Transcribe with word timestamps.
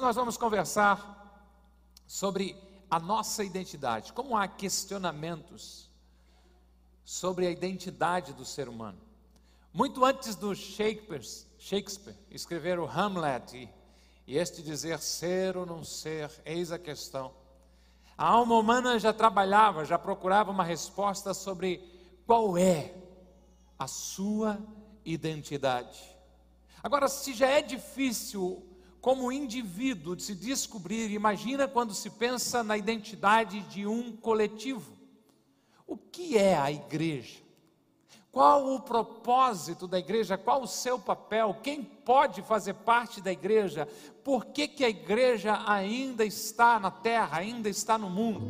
Nós 0.00 0.16
vamos 0.16 0.38
conversar 0.38 1.44
sobre 2.06 2.56
a 2.90 2.98
nossa 2.98 3.44
identidade, 3.44 4.14
como 4.14 4.34
há 4.34 4.48
questionamentos 4.48 5.90
sobre 7.04 7.46
a 7.46 7.50
identidade 7.50 8.32
do 8.32 8.42
ser 8.42 8.66
humano. 8.66 8.98
Muito 9.74 10.02
antes 10.02 10.34
do 10.34 10.54
Shakespeare, 10.54 11.22
Shakespeare 11.58 12.16
escrever 12.30 12.78
o 12.78 12.86
Hamlet 12.86 13.54
e, 13.54 13.68
e 14.26 14.38
este 14.38 14.62
dizer 14.62 15.00
ser 15.00 15.58
ou 15.58 15.66
não 15.66 15.84
ser, 15.84 16.30
eis 16.46 16.72
a 16.72 16.78
questão. 16.78 17.34
A 18.16 18.24
alma 18.24 18.56
humana 18.56 18.98
já 18.98 19.12
trabalhava, 19.12 19.84
já 19.84 19.98
procurava 19.98 20.50
uma 20.50 20.64
resposta 20.64 21.34
sobre 21.34 21.78
qual 22.26 22.56
é 22.56 22.94
a 23.78 23.86
sua 23.86 24.58
identidade. 25.04 26.00
Agora, 26.82 27.06
se 27.06 27.34
já 27.34 27.48
é 27.48 27.60
difícil 27.60 28.69
como 29.00 29.32
indivíduo 29.32 30.14
de 30.14 30.22
se 30.22 30.34
descobrir, 30.34 31.10
imagina 31.10 31.66
quando 31.66 31.94
se 31.94 32.10
pensa 32.10 32.62
na 32.62 32.76
identidade 32.76 33.60
de 33.62 33.86
um 33.86 34.14
coletivo. 34.14 34.92
O 35.86 35.96
que 35.96 36.36
é 36.36 36.56
a 36.56 36.70
igreja? 36.70 37.40
Qual 38.30 38.74
o 38.74 38.80
propósito 38.80 39.88
da 39.88 39.98
igreja? 39.98 40.38
Qual 40.38 40.62
o 40.62 40.68
seu 40.68 40.98
papel? 40.98 41.56
Quem 41.62 41.82
pode 41.82 42.42
fazer 42.42 42.74
parte 42.74 43.20
da 43.20 43.32
igreja? 43.32 43.88
Por 44.22 44.46
que, 44.46 44.68
que 44.68 44.84
a 44.84 44.88
igreja 44.88 45.64
ainda 45.66 46.24
está 46.24 46.78
na 46.78 46.90
terra, 46.90 47.38
ainda 47.38 47.68
está 47.68 47.98
no 47.98 48.08
mundo? 48.08 48.46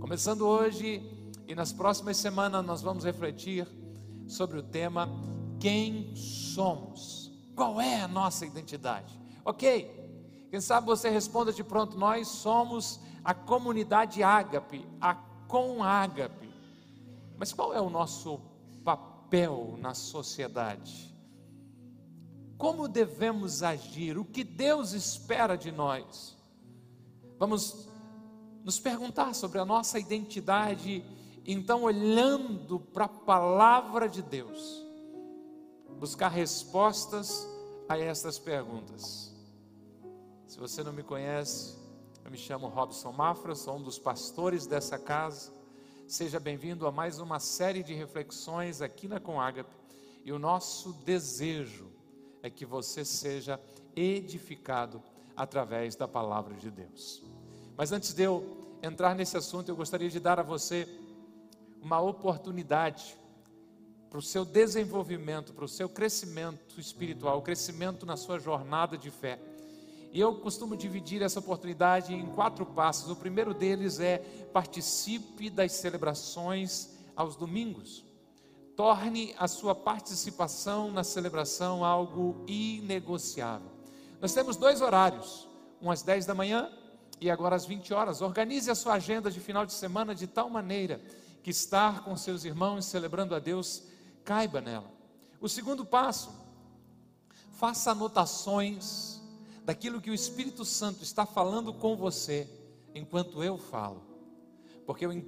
Começando 0.00 0.46
hoje 0.46 1.02
e 1.46 1.54
nas 1.54 1.72
próximas 1.72 2.16
semanas, 2.16 2.64
nós 2.64 2.80
vamos 2.80 3.04
refletir 3.04 3.68
sobre 4.26 4.58
o 4.58 4.62
tema 4.62 5.08
Quem 5.60 6.14
somos? 6.16 7.25
Qual 7.56 7.80
é 7.80 8.02
a 8.02 8.08
nossa 8.08 8.44
identidade? 8.46 9.18
Ok, 9.44 10.46
quem 10.50 10.60
sabe 10.60 10.86
você 10.86 11.08
responda 11.08 11.52
de 11.52 11.64
pronto: 11.64 11.98
Nós 11.98 12.28
somos 12.28 13.00
a 13.24 13.34
comunidade 13.34 14.22
ágape, 14.22 14.86
a 15.00 15.14
com 15.48 15.82
ágape. 15.82 16.52
Mas 17.36 17.52
qual 17.52 17.74
é 17.74 17.80
o 17.80 17.90
nosso 17.90 18.40
papel 18.84 19.76
na 19.78 19.94
sociedade? 19.94 21.14
Como 22.56 22.88
devemos 22.88 23.62
agir? 23.62 24.16
O 24.16 24.24
que 24.24 24.44
Deus 24.44 24.92
espera 24.92 25.56
de 25.56 25.70
nós? 25.70 26.36
Vamos 27.38 27.88
nos 28.64 28.78
perguntar 28.78 29.34
sobre 29.34 29.58
a 29.58 29.64
nossa 29.64 29.98
identidade, 29.98 31.04
então, 31.44 31.82
olhando 31.82 32.80
para 32.80 33.04
a 33.04 33.08
palavra 33.08 34.08
de 34.08 34.22
Deus, 34.22 34.85
buscar 35.98 36.28
respostas 36.28 37.48
a 37.88 37.98
estas 37.98 38.38
perguntas. 38.38 39.34
Se 40.46 40.58
você 40.58 40.82
não 40.82 40.92
me 40.92 41.02
conhece, 41.02 41.74
eu 42.24 42.30
me 42.30 42.36
chamo 42.36 42.68
Robson 42.68 43.12
Mafra, 43.12 43.54
sou 43.54 43.76
um 43.76 43.82
dos 43.82 43.98
pastores 43.98 44.66
dessa 44.66 44.98
casa. 44.98 45.50
Seja 46.06 46.38
bem-vindo 46.38 46.86
a 46.86 46.92
mais 46.92 47.18
uma 47.18 47.40
série 47.40 47.82
de 47.82 47.94
reflexões 47.94 48.82
aqui 48.82 49.08
na 49.08 49.18
Conágape. 49.18 49.74
E 50.24 50.32
o 50.32 50.38
nosso 50.38 50.92
desejo 51.04 51.90
é 52.42 52.50
que 52.50 52.66
você 52.66 53.04
seja 53.04 53.58
edificado 53.94 55.02
através 55.34 55.96
da 55.96 56.06
palavra 56.06 56.54
de 56.54 56.70
Deus. 56.70 57.22
Mas 57.76 57.90
antes 57.90 58.12
de 58.12 58.22
eu 58.22 58.76
entrar 58.82 59.14
nesse 59.14 59.36
assunto, 59.36 59.70
eu 59.70 59.76
gostaria 59.76 60.10
de 60.10 60.20
dar 60.20 60.38
a 60.38 60.42
você 60.42 60.86
uma 61.80 62.00
oportunidade 62.00 63.16
para 64.16 64.20
o 64.20 64.22
seu 64.22 64.46
desenvolvimento, 64.46 65.52
para 65.52 65.66
o 65.66 65.68
seu 65.68 65.90
crescimento 65.90 66.80
espiritual, 66.80 67.36
o 67.36 67.42
crescimento 67.42 68.06
na 68.06 68.16
sua 68.16 68.38
jornada 68.38 68.96
de 68.96 69.10
fé. 69.10 69.38
E 70.10 70.18
eu 70.18 70.36
costumo 70.36 70.74
dividir 70.74 71.20
essa 71.20 71.38
oportunidade 71.38 72.14
em 72.14 72.24
quatro 72.28 72.64
passos. 72.64 73.10
O 73.10 73.16
primeiro 73.16 73.52
deles 73.52 74.00
é 74.00 74.16
participe 74.54 75.50
das 75.50 75.72
celebrações 75.72 76.96
aos 77.14 77.36
domingos. 77.36 78.06
Torne 78.74 79.34
a 79.38 79.46
sua 79.46 79.74
participação 79.74 80.90
na 80.90 81.04
celebração 81.04 81.84
algo 81.84 82.42
inegociável. 82.46 83.70
Nós 84.18 84.32
temos 84.32 84.56
dois 84.56 84.80
horários, 84.80 85.46
um 85.78 85.90
às 85.90 86.00
10 86.00 86.24
da 86.24 86.34
manhã 86.34 86.70
e 87.20 87.30
agora 87.30 87.54
às 87.54 87.66
20 87.66 87.92
horas. 87.92 88.22
Organize 88.22 88.70
a 88.70 88.74
sua 88.74 88.94
agenda 88.94 89.30
de 89.30 89.40
final 89.40 89.66
de 89.66 89.74
semana 89.74 90.14
de 90.14 90.26
tal 90.26 90.48
maneira 90.48 91.02
que 91.42 91.50
estar 91.50 92.02
com 92.02 92.16
seus 92.16 92.46
irmãos 92.46 92.86
celebrando 92.86 93.34
a 93.34 93.38
Deus 93.38 93.94
caiba 94.26 94.60
nela. 94.60 94.92
O 95.40 95.48
segundo 95.48 95.86
passo, 95.86 96.30
faça 97.52 97.92
anotações 97.92 99.22
daquilo 99.64 100.00
que 100.00 100.10
o 100.10 100.14
Espírito 100.14 100.64
Santo 100.64 101.02
está 101.04 101.24
falando 101.24 101.72
com 101.72 101.96
você 101.96 102.50
enquanto 102.94 103.42
eu 103.42 103.56
falo. 103.56 104.02
Porque 104.84 105.06
eu, 105.06 105.24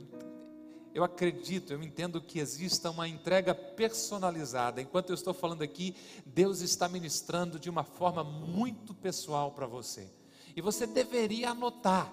eu 0.93 1.05
acredito, 1.05 1.73
eu 1.73 1.83
entendo 1.83 2.21
que 2.21 2.41
exista 2.41 2.91
uma 2.91 3.09
entrega 3.09 3.55
personalizada. 3.55 4.83
Enquanto 4.83 5.11
eu 5.11 5.15
estou 5.15 5.33
falando 5.33 5.63
aqui, 5.63 5.95
Deus 6.27 6.61
está 6.61 6.89
ministrando 6.89 7.59
de 7.59 7.71
uma 7.71 7.85
forma 7.85 8.25
muito 8.25 8.93
pessoal 8.95 9.53
para 9.53 9.67
você. 9.67 10.11
E 10.57 10.61
você 10.61 10.87
deveria 10.87 11.51
anotar 11.51 12.13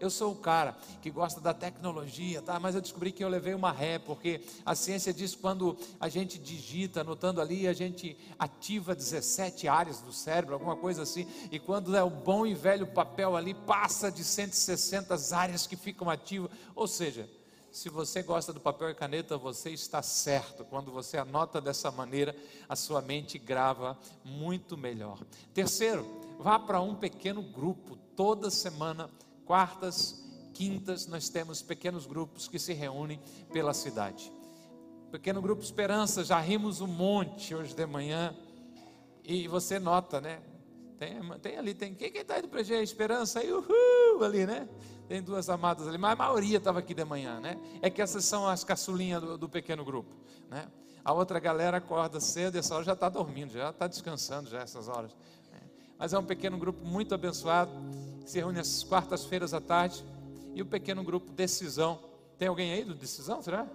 eu 0.00 0.10
sou 0.10 0.32
o 0.32 0.36
cara 0.36 0.76
que 1.02 1.10
gosta 1.10 1.40
da 1.40 1.54
tecnologia, 1.54 2.42
tá? 2.42 2.58
Mas 2.58 2.74
eu 2.74 2.80
descobri 2.80 3.12
que 3.12 3.22
eu 3.22 3.28
levei 3.28 3.54
uma 3.54 3.72
ré, 3.72 3.98
porque 3.98 4.40
a 4.64 4.74
ciência 4.74 5.12
diz 5.12 5.34
que 5.34 5.40
quando 5.40 5.76
a 6.00 6.08
gente 6.08 6.38
digita, 6.38 7.00
anotando 7.00 7.40
ali, 7.40 7.66
a 7.66 7.72
gente 7.72 8.16
ativa 8.38 8.94
17 8.94 9.68
áreas 9.68 10.00
do 10.00 10.12
cérebro, 10.12 10.54
alguma 10.54 10.76
coisa 10.76 11.02
assim, 11.02 11.26
e 11.50 11.58
quando 11.58 11.96
é 11.96 12.02
o 12.02 12.10
bom 12.10 12.46
e 12.46 12.54
velho 12.54 12.86
papel 12.86 13.36
ali, 13.36 13.54
passa 13.54 14.10
de 14.10 14.24
160 14.24 15.16
áreas 15.34 15.66
que 15.66 15.76
ficam 15.76 16.10
ativas. 16.10 16.50
Ou 16.74 16.86
seja, 16.86 17.28
se 17.70 17.88
você 17.88 18.22
gosta 18.22 18.52
do 18.52 18.60
papel 18.60 18.90
e 18.90 18.94
caneta, 18.94 19.36
você 19.36 19.70
está 19.70 20.02
certo. 20.02 20.64
Quando 20.64 20.90
você 20.90 21.18
anota 21.18 21.60
dessa 21.60 21.90
maneira, 21.90 22.34
a 22.68 22.74
sua 22.74 23.02
mente 23.02 23.38
grava 23.38 23.98
muito 24.24 24.76
melhor. 24.76 25.18
Terceiro, 25.52 26.06
vá 26.38 26.58
para 26.58 26.80
um 26.80 26.94
pequeno 26.94 27.42
grupo 27.42 27.96
toda 28.16 28.50
semana 28.50 29.10
Quartas, 29.48 30.22
quintas, 30.52 31.06
nós 31.06 31.30
temos 31.30 31.62
pequenos 31.62 32.04
grupos 32.04 32.46
que 32.46 32.58
se 32.58 32.74
reúnem 32.74 33.18
pela 33.50 33.72
cidade. 33.72 34.30
Pequeno 35.10 35.40
grupo 35.40 35.62
Esperança, 35.62 36.22
já 36.22 36.38
rimos 36.38 36.82
um 36.82 36.86
monte 36.86 37.54
hoje 37.54 37.74
de 37.74 37.86
manhã. 37.86 38.36
E 39.24 39.48
você 39.48 39.78
nota, 39.78 40.20
né? 40.20 40.42
Tem, 40.98 41.18
tem 41.40 41.56
ali, 41.56 41.72
tem. 41.72 41.94
Quem 41.94 42.14
está 42.14 42.38
indo 42.38 42.48
para 42.48 42.60
a 42.60 42.82
Esperança 42.82 43.40
aí, 43.40 43.50
uhul, 43.50 44.22
ali, 44.22 44.44
né? 44.44 44.68
Tem 45.08 45.22
duas 45.22 45.48
amadas 45.48 45.88
ali, 45.88 45.96
mas 45.96 46.12
a 46.12 46.16
maioria 46.16 46.58
estava 46.58 46.80
aqui 46.80 46.92
de 46.92 47.06
manhã, 47.06 47.40
né? 47.40 47.58
É 47.80 47.88
que 47.88 48.02
essas 48.02 48.26
são 48.26 48.46
as 48.46 48.62
caçulinhas 48.64 49.22
do, 49.22 49.38
do 49.38 49.48
pequeno 49.48 49.82
grupo, 49.82 50.14
né? 50.50 50.68
A 51.02 51.14
outra 51.14 51.40
galera 51.40 51.78
acorda 51.78 52.20
cedo 52.20 52.56
e 52.56 52.58
essa 52.58 52.74
hora 52.74 52.84
já 52.84 52.92
está 52.92 53.08
dormindo, 53.08 53.54
já 53.54 53.70
está 53.70 53.86
descansando 53.86 54.50
já 54.50 54.60
essas 54.60 54.88
horas. 54.88 55.16
Mas 55.98 56.12
é 56.12 56.18
um 56.18 56.24
pequeno 56.24 56.56
grupo 56.56 56.84
muito 56.84 57.14
abençoado 57.14 57.72
se 58.28 58.38
reúne 58.38 58.60
às 58.60 58.84
quartas-feiras 58.84 59.54
à 59.54 59.60
tarde, 59.60 60.04
e 60.54 60.60
o 60.60 60.66
pequeno 60.66 61.02
grupo 61.02 61.32
Decisão. 61.32 61.98
Tem 62.36 62.46
alguém 62.46 62.72
aí 62.72 62.84
do 62.84 62.94
Decisão, 62.94 63.40
será? 63.40 63.66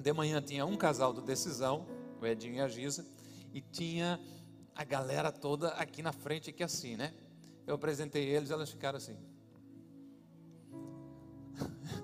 De 0.00 0.12
manhã 0.12 0.42
tinha 0.42 0.66
um 0.66 0.76
casal 0.76 1.12
do 1.12 1.22
Decisão, 1.22 1.86
o 2.20 2.26
Edinho 2.26 2.56
e 2.56 2.60
a 2.60 2.66
Giza, 2.66 3.06
e 3.54 3.60
tinha 3.60 4.18
a 4.74 4.82
galera 4.82 5.30
toda 5.30 5.68
aqui 5.68 6.02
na 6.02 6.12
frente, 6.12 6.50
aqui 6.50 6.64
assim, 6.64 6.96
né? 6.96 7.14
Eu 7.68 7.76
apresentei 7.76 8.24
eles, 8.24 8.50
elas 8.50 8.70
ficaram 8.70 8.96
assim. 8.96 9.16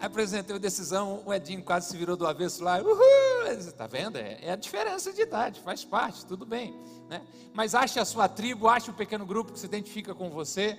Apresentei 0.00 0.56
a 0.56 0.58
decisão, 0.58 1.22
o 1.26 1.32
Edinho 1.32 1.62
quase 1.62 1.90
se 1.90 1.96
virou 1.96 2.16
do 2.16 2.26
avesso 2.26 2.64
lá. 2.64 2.80
Uhul! 2.80 3.39
Está 3.58 3.86
vendo? 3.86 4.16
É, 4.16 4.38
é, 4.42 4.52
a 4.52 4.56
diferença 4.56 5.12
de 5.12 5.22
idade, 5.22 5.60
faz 5.60 5.84
parte, 5.84 6.24
tudo 6.24 6.46
bem. 6.46 6.74
Né? 7.08 7.22
Mas 7.52 7.74
ache 7.74 7.98
a 7.98 8.04
sua 8.04 8.28
tribo, 8.28 8.68
ache 8.68 8.90
o 8.90 8.92
um 8.92 8.96
pequeno 8.96 9.26
grupo 9.26 9.52
que 9.52 9.58
se 9.58 9.66
identifica 9.66 10.14
com 10.14 10.30
você 10.30 10.78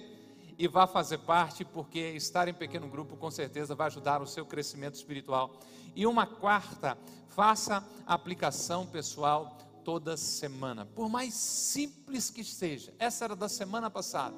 e 0.57 0.67
vá 0.67 0.85
fazer 0.85 1.17
parte, 1.19 1.65
porque 1.65 1.99
estar 1.99 2.47
em 2.47 2.53
pequeno 2.53 2.87
grupo 2.87 3.17
com 3.17 3.31
certeza 3.31 3.73
vai 3.73 3.87
ajudar 3.87 4.21
o 4.21 4.27
seu 4.27 4.45
crescimento 4.45 4.95
espiritual. 4.95 5.59
E 5.95 6.05
uma 6.05 6.25
quarta, 6.25 6.97
faça 7.27 7.85
aplicação 8.05 8.85
pessoal 8.85 9.57
toda 9.83 10.15
semana, 10.15 10.85
por 10.85 11.09
mais 11.09 11.33
simples 11.33 12.29
que 12.29 12.43
seja. 12.43 12.93
Essa 12.99 13.25
era 13.25 13.35
da 13.35 13.49
semana 13.49 13.89
passada. 13.89 14.35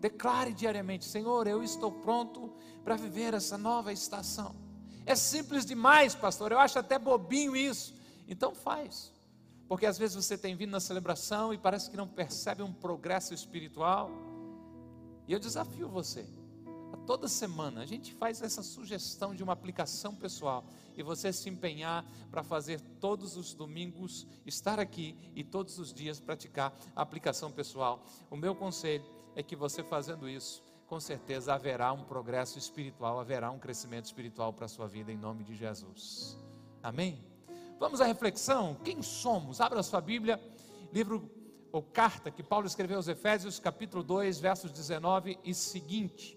Declare 0.00 0.52
diariamente: 0.54 1.04
Senhor, 1.04 1.46
eu 1.46 1.62
estou 1.62 1.92
pronto 1.92 2.52
para 2.82 2.96
viver 2.96 3.34
essa 3.34 3.58
nova 3.58 3.92
estação. 3.92 4.69
É 5.10 5.16
simples 5.16 5.66
demais, 5.66 6.14
pastor. 6.14 6.52
Eu 6.52 6.58
acho 6.58 6.78
até 6.78 6.98
bobinho 6.98 7.56
isso. 7.56 7.94
Então 8.28 8.54
faz. 8.54 9.12
Porque 9.68 9.84
às 9.84 9.98
vezes 9.98 10.14
você 10.14 10.38
tem 10.38 10.54
vindo 10.54 10.70
na 10.70 10.80
celebração 10.80 11.52
e 11.52 11.58
parece 11.58 11.90
que 11.90 11.96
não 11.96 12.06
percebe 12.06 12.62
um 12.62 12.72
progresso 12.72 13.34
espiritual. 13.34 14.10
E 15.26 15.32
eu 15.32 15.38
desafio 15.38 15.88
você 15.88 16.24
toda 17.10 17.26
semana, 17.26 17.80
a 17.80 17.86
gente 17.86 18.14
faz 18.14 18.40
essa 18.40 18.62
sugestão 18.62 19.34
de 19.34 19.42
uma 19.42 19.52
aplicação 19.52 20.14
pessoal 20.14 20.64
e 20.96 21.02
você 21.02 21.32
se 21.32 21.48
empenhar 21.48 22.04
para 22.30 22.44
fazer 22.44 22.80
todos 23.00 23.36
os 23.36 23.52
domingos, 23.52 24.28
estar 24.46 24.78
aqui 24.78 25.16
e 25.34 25.42
todos 25.42 25.80
os 25.80 25.92
dias 25.92 26.20
praticar 26.20 26.72
a 26.94 27.02
aplicação 27.02 27.50
pessoal. 27.50 28.04
O 28.30 28.36
meu 28.36 28.54
conselho 28.54 29.04
é 29.34 29.42
que 29.42 29.56
você 29.56 29.82
fazendo 29.82 30.28
isso, 30.28 30.62
com 30.90 30.98
certeza 30.98 31.54
haverá 31.54 31.92
um 31.92 32.02
progresso 32.02 32.58
espiritual, 32.58 33.20
haverá 33.20 33.48
um 33.52 33.60
crescimento 33.60 34.06
espiritual 34.06 34.52
para 34.52 34.64
a 34.64 34.68
sua 34.68 34.88
vida 34.88 35.12
em 35.12 35.16
nome 35.16 35.44
de 35.44 35.54
Jesus. 35.54 36.36
Amém? 36.82 37.24
Vamos 37.78 38.00
à 38.00 38.06
reflexão. 38.06 38.74
Quem 38.82 39.00
somos? 39.00 39.60
Abra 39.60 39.84
sua 39.84 40.00
Bíblia, 40.00 40.40
livro 40.92 41.30
ou 41.70 41.80
carta 41.80 42.28
que 42.28 42.42
Paulo 42.42 42.66
escreveu 42.66 42.96
aos 42.96 43.06
Efésios, 43.06 43.60
capítulo 43.60 44.02
2, 44.02 44.40
versos 44.40 44.72
19 44.72 45.38
e 45.44 45.54
seguinte. 45.54 46.36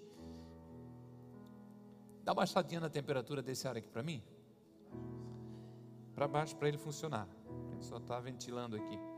Dá 2.24 2.32
uma 2.32 2.36
baixadinha 2.36 2.80
na 2.80 2.90
temperatura 2.90 3.42
desse 3.42 3.68
ar 3.68 3.76
aqui 3.76 3.90
para 3.90 4.04
mim. 4.04 4.22
Para 6.14 6.28
baixo 6.28 6.56
para 6.56 6.68
ele 6.68 6.78
funcionar. 6.78 7.28
Ele 7.72 7.82
só 7.82 7.98
está 7.98 8.20
ventilando 8.20 8.76
aqui. 8.76 9.13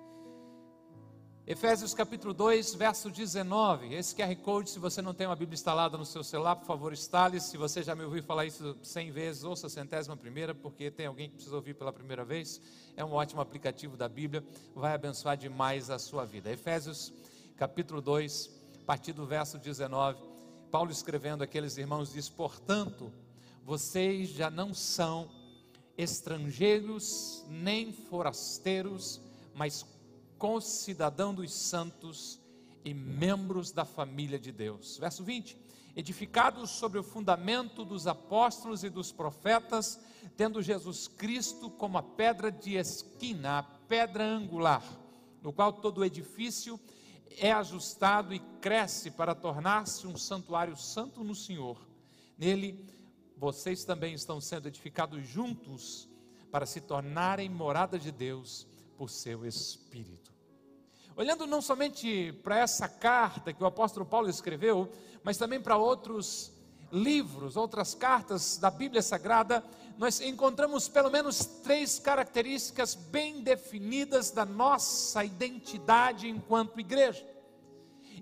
Efésios 1.48 1.94
capítulo 1.94 2.34
2, 2.34 2.74
verso 2.74 3.12
19. 3.12 3.94
Esse 3.94 4.16
QR 4.16 4.36
Code, 4.38 4.68
se 4.68 4.80
você 4.80 5.00
não 5.00 5.14
tem 5.14 5.28
uma 5.28 5.36
Bíblia 5.36 5.54
instalada 5.54 5.96
no 5.96 6.04
seu 6.04 6.24
celular, 6.24 6.56
por 6.56 6.66
favor, 6.66 6.92
instale. 6.92 7.40
Se 7.40 7.56
você 7.56 7.84
já 7.84 7.94
me 7.94 8.04
ouviu 8.04 8.24
falar 8.24 8.48
isso 8.48 8.76
cem 8.82 9.12
vezes, 9.12 9.44
ouça 9.44 9.68
a 9.68 9.70
centésima 9.70 10.18
primeira, 10.18 10.56
porque 10.56 10.90
tem 10.90 11.06
alguém 11.06 11.30
que 11.30 11.36
precisa 11.36 11.56
ouvir 11.56 11.76
pela 11.76 11.94
primeira 11.94 12.26
vez. 12.26 12.60
É 12.98 13.06
um 13.06 13.14
ótimo 13.14 13.42
aplicativo 13.42 13.96
da 13.96 14.10
Bíblia, 14.10 14.44
vai 14.74 14.96
abençoar 14.96 15.38
demais 15.38 15.92
a 15.92 16.00
sua 16.00 16.26
vida. 16.26 16.52
Efésios 16.52 17.14
capítulo 17.56 18.02
2, 18.02 18.50
a 18.82 18.86
partir 18.88 19.14
do 19.14 19.28
verso 19.28 19.60
19. 19.60 20.18
Paulo 20.72 20.90
escrevendo 20.90 21.44
aqueles 21.44 21.78
irmãos 21.78 22.12
diz: 22.12 22.28
Portanto, 22.28 23.14
vocês 23.64 24.30
já 24.30 24.50
não 24.50 24.74
são 24.74 25.30
estrangeiros 25.96 27.46
nem 27.48 27.94
forasteiros, 27.94 29.22
mas 29.54 29.86
concidadão 30.38 31.34
dos 31.34 31.54
santos 31.54 32.40
e 32.84 32.94
membros 32.94 33.72
da 33.72 33.84
família 33.84 34.40
de 34.40 34.52
Deus. 34.52 34.98
Verso 34.98 35.24
20: 35.24 35.58
Edificados 35.96 36.72
sobre 36.72 37.00
o 37.00 37.04
fundamento 37.04 37.84
dos 37.84 38.06
apóstolos 38.06 38.84
e 38.84 38.90
dos 38.90 39.12
profetas, 39.12 40.00
tendo 40.36 40.62
Jesus 40.62 41.08
Cristo 41.08 41.70
como 41.70 41.98
a 41.98 42.04
pedra 42.04 42.52
de 42.52 42.76
esquina, 42.76 43.60
a 43.60 43.64
pedra 43.64 44.24
angular, 44.24 44.84
no 45.42 45.54
qual 45.54 45.74
todo 45.74 46.00
o 46.00 46.06
edifício 46.06 46.80
é 47.38 47.52
ajustado 47.52 48.34
e 48.34 48.40
cresce 48.62 49.12
para 49.12 49.34
tornar-se 49.34 50.06
um 50.08 50.18
santuário 50.18 50.76
santo 50.76 51.24
no 51.24 51.36
Senhor. 51.36 51.78
Nele, 52.38 52.86
vocês 53.38 53.84
também 53.84 54.14
estão 54.14 54.40
sendo 54.40 54.68
edificados 54.68 55.26
juntos 55.28 56.08
para 56.52 56.66
se 56.66 56.80
tornarem 56.80 57.50
morada 57.50 58.00
de 58.00 58.12
Deus 58.12 58.68
por 58.98 59.10
seu 59.10 59.46
Espírito. 59.46 60.34
Olhando 61.16 61.48
não 61.48 61.62
somente 61.62 62.34
para 62.44 62.60
essa 62.60 62.90
carta 62.90 63.54
que 63.54 63.64
o 63.64 63.68
apóstolo 63.68 64.06
Paulo 64.06 64.30
escreveu, 64.30 64.92
mas 65.24 65.38
também 65.38 65.62
para 65.62 65.78
outros 65.78 66.52
livros, 66.92 67.56
outras 67.56 67.96
cartas 67.96 68.58
da 68.58 68.70
Bíblia 68.70 69.02
Sagrada, 69.02 69.64
nós 69.98 70.20
encontramos 70.20 70.90
pelo 70.90 71.10
menos 71.10 71.46
três 71.64 72.00
características 72.00 72.96
bem 72.96 73.42
definidas 73.42 74.32
da 74.32 74.46
nossa 74.46 75.24
identidade 75.24 76.30
enquanto 76.30 76.80
igreja. 76.80 77.26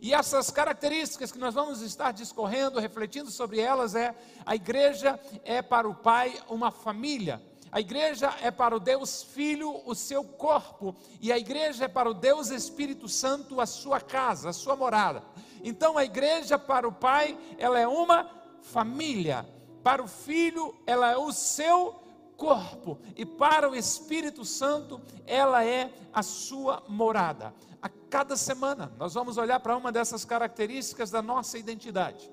E 0.01 0.13
essas 0.13 0.51
características 0.51 1.31
que 1.31 1.39
nós 1.39 1.53
vamos 1.53 1.81
estar 1.81 2.11
discorrendo, 2.11 2.79
refletindo 2.79 3.31
sobre 3.31 3.59
elas, 3.59 3.95
é 3.95 4.15
a 4.45 4.55
igreja 4.55 5.19
é 5.43 5.61
para 5.61 5.87
o 5.87 5.95
Pai 5.95 6.39
uma 6.49 6.71
família. 6.71 7.41
A 7.73 7.79
igreja 7.79 8.31
é 8.39 8.51
para 8.51 8.75
o 8.75 8.79
Deus 8.79 9.23
Filho 9.23 9.81
o 9.83 9.95
seu 9.95 10.23
corpo, 10.23 10.95
e 11.19 11.31
a 11.31 11.39
igreja 11.39 11.85
é 11.85 11.87
para 11.87 12.07
o 12.07 12.13
Deus 12.13 12.51
Espírito 12.51 13.09
Santo 13.09 13.59
a 13.59 13.65
sua 13.65 13.99
casa, 13.99 14.49
a 14.49 14.53
sua 14.53 14.75
morada. 14.75 15.23
Então 15.63 15.97
a 15.97 16.05
igreja 16.05 16.59
para 16.59 16.87
o 16.87 16.91
Pai, 16.91 17.35
ela 17.57 17.79
é 17.79 17.87
uma 17.87 18.29
família. 18.61 19.43
Para 19.81 20.03
o 20.03 20.07
Filho, 20.07 20.75
ela 20.85 21.09
é 21.09 21.17
o 21.17 21.31
seu 21.31 21.99
corpo, 22.37 22.99
e 23.15 23.25
para 23.25 23.67
o 23.67 23.75
Espírito 23.75 24.45
Santo, 24.45 25.01
ela 25.25 25.65
é 25.65 25.91
a 26.13 26.21
sua 26.21 26.83
morada. 26.87 27.55
A 27.81 27.89
cada 27.89 28.37
semana, 28.37 28.93
nós 28.99 29.15
vamos 29.15 29.35
olhar 29.35 29.59
para 29.59 29.75
uma 29.75 29.91
dessas 29.91 30.23
características 30.23 31.09
da 31.09 31.23
nossa 31.23 31.57
identidade 31.57 32.31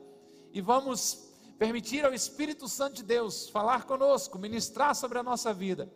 e 0.52 0.60
vamos 0.60 1.29
permitir 1.60 2.06
ao 2.06 2.14
Espírito 2.14 2.66
Santo 2.66 2.96
de 2.96 3.02
Deus 3.02 3.50
falar 3.50 3.84
conosco, 3.84 4.38
ministrar 4.38 4.94
sobre 4.94 5.18
a 5.18 5.22
nossa 5.22 5.52
vida. 5.52 5.92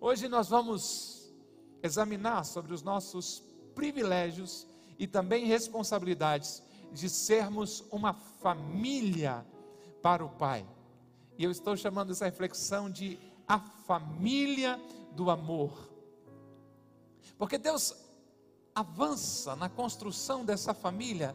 Hoje 0.00 0.28
nós 0.28 0.48
vamos 0.48 1.34
examinar 1.82 2.44
sobre 2.44 2.72
os 2.72 2.84
nossos 2.84 3.42
privilégios 3.74 4.64
e 4.96 5.08
também 5.08 5.44
responsabilidades 5.44 6.62
de 6.92 7.08
sermos 7.08 7.84
uma 7.90 8.14
família 8.14 9.44
para 10.00 10.24
o 10.24 10.28
Pai. 10.28 10.64
E 11.36 11.42
eu 11.42 11.50
estou 11.50 11.76
chamando 11.76 12.12
essa 12.12 12.26
reflexão 12.26 12.88
de 12.88 13.18
a 13.48 13.58
família 13.58 14.80
do 15.16 15.30
amor. 15.30 15.90
Porque 17.36 17.58
Deus 17.58 17.92
avança 18.72 19.56
na 19.56 19.68
construção 19.68 20.44
dessa 20.44 20.72
família 20.72 21.34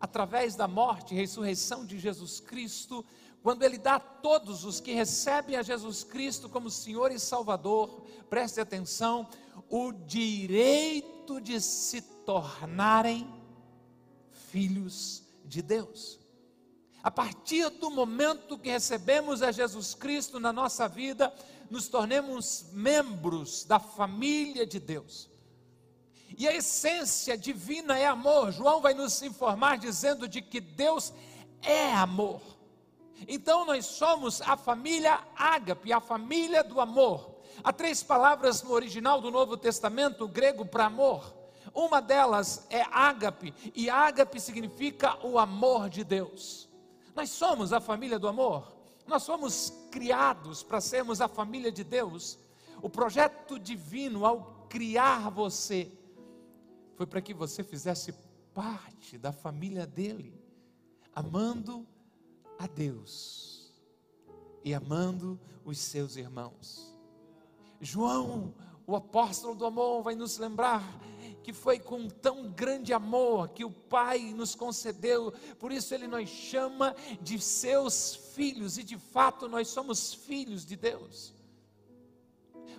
através 0.00 0.54
da 0.54 0.68
morte 0.68 1.14
e 1.14 1.16
ressurreição 1.16 1.84
de 1.84 1.98
Jesus 1.98 2.40
Cristo, 2.40 3.04
quando 3.42 3.62
Ele 3.62 3.76
dá 3.76 3.96
a 3.96 4.00
todos 4.00 4.64
os 4.64 4.80
que 4.80 4.92
recebem 4.92 5.56
a 5.56 5.62
Jesus 5.62 6.02
Cristo 6.02 6.48
como 6.48 6.70
Senhor 6.70 7.12
e 7.12 7.18
Salvador, 7.18 8.02
preste 8.30 8.60
atenção, 8.60 9.28
o 9.68 9.92
direito 9.92 11.40
de 11.40 11.60
se 11.60 12.00
tornarem 12.00 13.28
filhos 14.50 15.22
de 15.44 15.60
Deus. 15.60 16.18
A 17.02 17.10
partir 17.10 17.68
do 17.68 17.90
momento 17.90 18.58
que 18.58 18.70
recebemos 18.70 19.42
a 19.42 19.52
Jesus 19.52 19.94
Cristo 19.94 20.40
na 20.40 20.52
nossa 20.52 20.88
vida, 20.88 21.30
nos 21.70 21.86
tornemos 21.86 22.64
membros 22.72 23.64
da 23.64 23.78
família 23.78 24.66
de 24.66 24.80
Deus. 24.80 25.28
E 26.36 26.48
a 26.48 26.54
essência 26.54 27.36
divina 27.36 27.98
é 27.98 28.06
amor. 28.06 28.52
João 28.52 28.80
vai 28.80 28.94
nos 28.94 29.22
informar 29.22 29.78
dizendo 29.78 30.28
de 30.28 30.42
que 30.42 30.60
Deus 30.60 31.12
é 31.62 31.92
amor. 31.92 32.40
Então 33.28 33.64
nós 33.64 33.86
somos 33.86 34.42
a 34.42 34.56
família 34.56 35.20
ágape, 35.36 35.92
a 35.92 36.00
família 36.00 36.62
do 36.64 36.80
amor. 36.80 37.34
Há 37.62 37.72
três 37.72 38.02
palavras 38.02 38.62
no 38.62 38.72
original 38.72 39.20
do 39.20 39.30
Novo 39.30 39.56
Testamento 39.56 40.26
grego 40.26 40.66
para 40.66 40.86
amor. 40.86 41.34
Uma 41.72 42.00
delas 42.00 42.66
é 42.70 42.82
ágape, 42.90 43.54
e 43.74 43.88
ágape 43.88 44.38
significa 44.38 45.18
o 45.26 45.38
amor 45.38 45.88
de 45.88 46.04
Deus. 46.04 46.68
Nós 47.14 47.30
somos 47.30 47.72
a 47.72 47.80
família 47.80 48.18
do 48.18 48.28
amor. 48.28 48.74
Nós 49.06 49.24
fomos 49.24 49.72
criados 49.90 50.62
para 50.62 50.80
sermos 50.80 51.20
a 51.20 51.28
família 51.28 51.70
de 51.70 51.84
Deus. 51.84 52.38
O 52.82 52.88
projeto 52.88 53.58
divino 53.58 54.26
ao 54.26 54.66
criar 54.68 55.30
você 55.30 55.90
foi 56.94 57.06
para 57.06 57.20
que 57.20 57.34
você 57.34 57.62
fizesse 57.62 58.12
parte 58.52 59.18
da 59.18 59.32
família 59.32 59.86
dele, 59.86 60.40
amando 61.14 61.86
a 62.58 62.66
Deus 62.66 63.72
e 64.64 64.72
amando 64.72 65.38
os 65.64 65.78
seus 65.78 66.16
irmãos. 66.16 66.94
João, 67.80 68.54
o 68.86 68.94
apóstolo 68.94 69.54
do 69.54 69.66
amor, 69.66 70.02
vai 70.02 70.14
nos 70.14 70.38
lembrar 70.38 70.82
que 71.42 71.52
foi 71.52 71.78
com 71.78 72.08
tão 72.08 72.50
grande 72.50 72.92
amor 72.92 73.48
que 73.48 73.64
o 73.64 73.70
Pai 73.70 74.32
nos 74.32 74.54
concedeu, 74.54 75.32
por 75.58 75.70
isso 75.70 75.94
Ele 75.94 76.06
nos 76.06 76.28
chama 76.28 76.96
de 77.20 77.38
seus 77.38 78.14
filhos, 78.14 78.78
e 78.78 78.82
de 78.82 78.96
fato 78.96 79.46
nós 79.46 79.68
somos 79.68 80.14
filhos 80.14 80.64
de 80.64 80.76
Deus. 80.76 81.34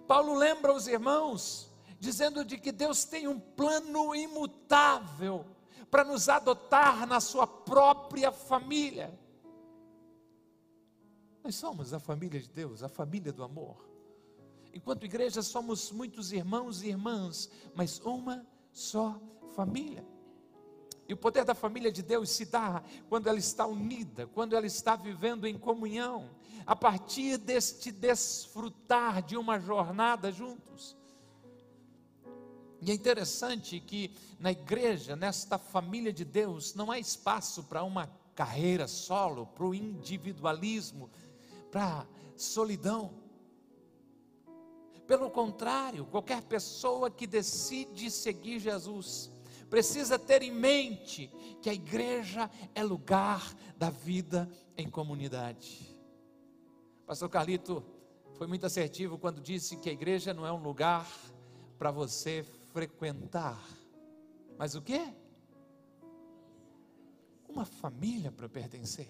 Paulo 0.07 0.33
lembra 0.33 0.73
os 0.73 0.87
irmãos 0.87 1.69
dizendo 1.99 2.43
de 2.43 2.57
que 2.57 2.71
Deus 2.71 3.05
tem 3.05 3.27
um 3.27 3.39
plano 3.39 4.15
imutável 4.15 5.45
para 5.89 6.03
nos 6.03 6.27
adotar 6.29 7.05
na 7.07 7.19
sua 7.19 7.47
própria 7.47 8.31
família. 8.31 9.17
Nós 11.43 11.55
somos 11.55 11.93
a 11.93 11.99
família 11.99 12.39
de 12.39 12.49
Deus, 12.49 12.81
a 12.81 12.89
família 12.89 13.31
do 13.31 13.43
amor. 13.43 13.87
Enquanto 14.73 15.05
igreja 15.05 15.41
somos 15.41 15.91
muitos 15.91 16.31
irmãos 16.31 16.81
e 16.81 16.89
irmãs, 16.89 17.49
mas 17.73 17.99
uma 18.01 18.45
só 18.71 19.19
família. 19.55 20.05
E 21.07 21.13
o 21.13 21.17
poder 21.17 21.45
da 21.45 21.53
família 21.53 21.91
de 21.91 22.01
Deus 22.01 22.31
se 22.31 22.45
dá 22.45 22.83
quando 23.07 23.27
ela 23.27 23.37
está 23.37 23.65
unida, 23.65 24.25
quando 24.27 24.55
ela 24.55 24.65
está 24.65 24.95
vivendo 24.95 25.45
em 25.45 25.57
comunhão, 25.57 26.31
a 26.65 26.75
partir 26.75 27.37
deste 27.37 27.91
desfrutar 27.91 29.21
de 29.21 29.37
uma 29.37 29.59
jornada 29.59 30.31
juntos. 30.31 30.97
E 32.85 32.91
é 32.91 32.93
interessante 32.93 33.79
que 33.79 34.11
na 34.39 34.51
igreja, 34.51 35.15
nesta 35.15 35.57
família 35.57 36.13
de 36.13 36.23
Deus, 36.23 36.75
não 36.75 36.91
há 36.91 36.99
espaço 36.99 37.63
para 37.63 37.83
uma 37.83 38.05
carreira 38.35 38.87
solo, 38.87 39.47
para 39.47 39.65
o 39.65 39.73
individualismo, 39.73 41.09
para 41.71 42.05
solidão. 42.35 43.11
Pelo 45.07 45.31
contrário, 45.31 46.05
qualquer 46.05 46.43
pessoa 46.43 47.09
que 47.09 47.25
decide 47.25 48.11
seguir 48.11 48.59
Jesus 48.59 49.31
precisa 49.67 50.19
ter 50.19 50.43
em 50.43 50.51
mente 50.51 51.31
que 51.63 51.71
a 51.71 51.73
igreja 51.73 52.51
é 52.75 52.83
lugar 52.83 53.51
da 53.75 53.89
vida 53.89 54.47
em 54.77 54.87
comunidade. 54.87 55.97
Pastor 57.07 57.29
Carlito 57.29 57.83
foi 58.35 58.45
muito 58.45 58.67
assertivo 58.67 59.17
quando 59.17 59.41
disse 59.41 59.75
que 59.75 59.89
a 59.89 59.93
igreja 59.93 60.35
não 60.35 60.45
é 60.45 60.53
um 60.53 60.61
lugar 60.61 61.09
para 61.79 61.89
você 61.89 62.45
frequentar, 62.75 63.65
mas 64.57 64.75
o 64.75 64.81
que? 64.81 65.01
Uma 67.47 67.63
família 67.63 68.33
para 68.33 68.49
pertencer. 68.49 69.07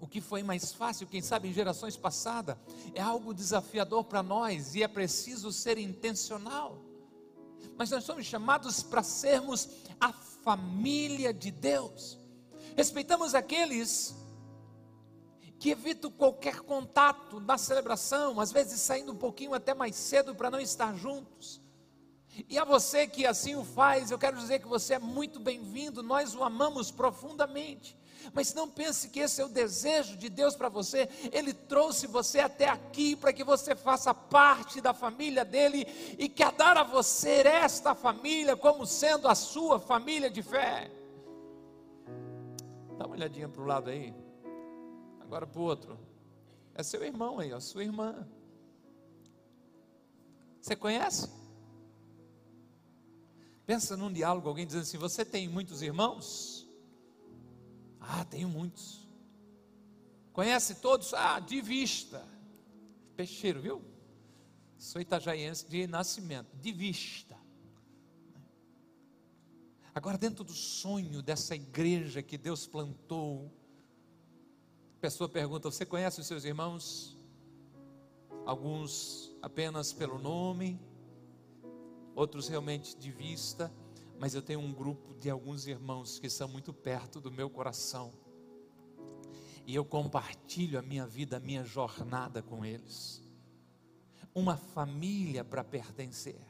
O 0.00 0.08
que 0.08 0.22
foi 0.22 0.42
mais 0.42 0.72
fácil, 0.72 1.06
quem 1.06 1.20
sabe 1.20 1.48
em 1.48 1.52
gerações 1.52 1.98
passadas, 1.98 2.56
é 2.94 3.02
algo 3.02 3.34
desafiador 3.34 4.04
para 4.04 4.22
nós 4.22 4.74
e 4.74 4.82
é 4.82 4.88
preciso 4.88 5.52
ser 5.52 5.76
intencional. 5.76 6.82
Mas 7.76 7.90
nós 7.90 8.04
somos 8.04 8.24
chamados 8.24 8.82
para 8.82 9.02
sermos 9.02 9.68
a 10.00 10.14
família 10.14 11.30
de 11.34 11.50
Deus. 11.50 12.18
Respeitamos 12.74 13.34
aqueles 13.34 14.14
que 15.62 15.70
evitam 15.70 16.10
qualquer 16.10 16.58
contato 16.62 17.38
na 17.38 17.56
celebração, 17.56 18.40
às 18.40 18.50
vezes 18.50 18.80
saindo 18.80 19.12
um 19.12 19.16
pouquinho 19.16 19.54
até 19.54 19.72
mais 19.72 19.94
cedo 19.94 20.34
para 20.34 20.50
não 20.50 20.58
estar 20.58 20.92
juntos. 20.96 21.60
E 22.48 22.58
a 22.58 22.64
você 22.64 23.06
que 23.06 23.24
assim 23.24 23.54
o 23.54 23.62
faz, 23.62 24.10
eu 24.10 24.18
quero 24.18 24.36
dizer 24.36 24.58
que 24.58 24.66
você 24.66 24.94
é 24.94 24.98
muito 24.98 25.38
bem-vindo, 25.38 26.02
nós 26.02 26.34
o 26.34 26.42
amamos 26.42 26.90
profundamente. 26.90 27.96
Mas 28.32 28.52
não 28.52 28.68
pense 28.68 29.08
que 29.08 29.20
esse 29.20 29.40
é 29.40 29.44
o 29.44 29.48
desejo 29.48 30.16
de 30.16 30.28
Deus 30.28 30.56
para 30.56 30.68
você. 30.68 31.08
Ele 31.30 31.54
trouxe 31.54 32.08
você 32.08 32.40
até 32.40 32.68
aqui 32.68 33.14
para 33.14 33.32
que 33.32 33.44
você 33.44 33.76
faça 33.76 34.12
parte 34.12 34.80
da 34.80 34.92
família 34.92 35.44
dele 35.44 35.86
e 36.18 36.28
quer 36.28 36.50
dar 36.50 36.76
a 36.76 36.82
você 36.82 37.42
esta 37.46 37.94
família 37.94 38.56
como 38.56 38.84
sendo 38.84 39.28
a 39.28 39.34
sua 39.36 39.78
família 39.78 40.28
de 40.28 40.42
fé. 40.42 40.90
Dá 42.98 43.06
uma 43.06 43.14
olhadinha 43.14 43.48
para 43.48 43.62
o 43.62 43.64
lado 43.64 43.90
aí. 43.90 44.21
Agora 45.32 45.46
para 45.46 45.60
o 45.62 45.64
outro. 45.64 45.98
É 46.74 46.82
seu 46.82 47.02
irmão 47.02 47.38
aí, 47.38 47.54
ó, 47.54 47.58
sua 47.58 47.82
irmã. 47.82 48.28
Você 50.60 50.76
conhece? 50.76 51.26
Pensa 53.64 53.96
num 53.96 54.12
diálogo, 54.12 54.46
alguém 54.46 54.66
dizendo 54.66 54.82
assim: 54.82 54.98
Você 54.98 55.24
tem 55.24 55.48
muitos 55.48 55.80
irmãos? 55.80 56.68
Ah, 57.98 58.26
tenho 58.26 58.46
muitos. 58.46 59.08
Conhece 60.34 60.74
todos? 60.74 61.14
Ah, 61.14 61.40
de 61.40 61.62
vista. 61.62 62.28
Peixeiro, 63.16 63.62
viu? 63.62 63.82
Sou 64.76 65.00
itajaiense 65.00 65.66
de 65.66 65.86
nascimento, 65.86 66.54
de 66.58 66.72
vista. 66.72 67.38
Agora, 69.94 70.18
dentro 70.18 70.44
do 70.44 70.52
sonho 70.52 71.22
dessa 71.22 71.54
igreja 71.54 72.22
que 72.22 72.36
Deus 72.36 72.66
plantou, 72.66 73.50
pessoa 75.02 75.28
pergunta: 75.28 75.68
Você 75.68 75.84
conhece 75.84 76.20
os 76.20 76.28
seus 76.28 76.44
irmãos? 76.44 77.18
Alguns 78.46 79.36
apenas 79.42 79.92
pelo 79.92 80.16
nome, 80.16 80.80
outros 82.14 82.46
realmente 82.46 82.96
de 82.96 83.10
vista, 83.10 83.72
mas 84.20 84.32
eu 84.32 84.40
tenho 84.40 84.60
um 84.60 84.72
grupo 84.72 85.12
de 85.14 85.28
alguns 85.28 85.66
irmãos 85.66 86.20
que 86.20 86.30
são 86.30 86.46
muito 86.46 86.72
perto 86.72 87.20
do 87.20 87.32
meu 87.32 87.50
coração. 87.50 88.12
E 89.66 89.74
eu 89.74 89.84
compartilho 89.84 90.78
a 90.78 90.82
minha 90.82 91.04
vida, 91.04 91.36
a 91.36 91.40
minha 91.40 91.64
jornada 91.64 92.40
com 92.40 92.64
eles. 92.64 93.20
Uma 94.32 94.56
família 94.56 95.44
para 95.44 95.64
pertencer 95.64 96.40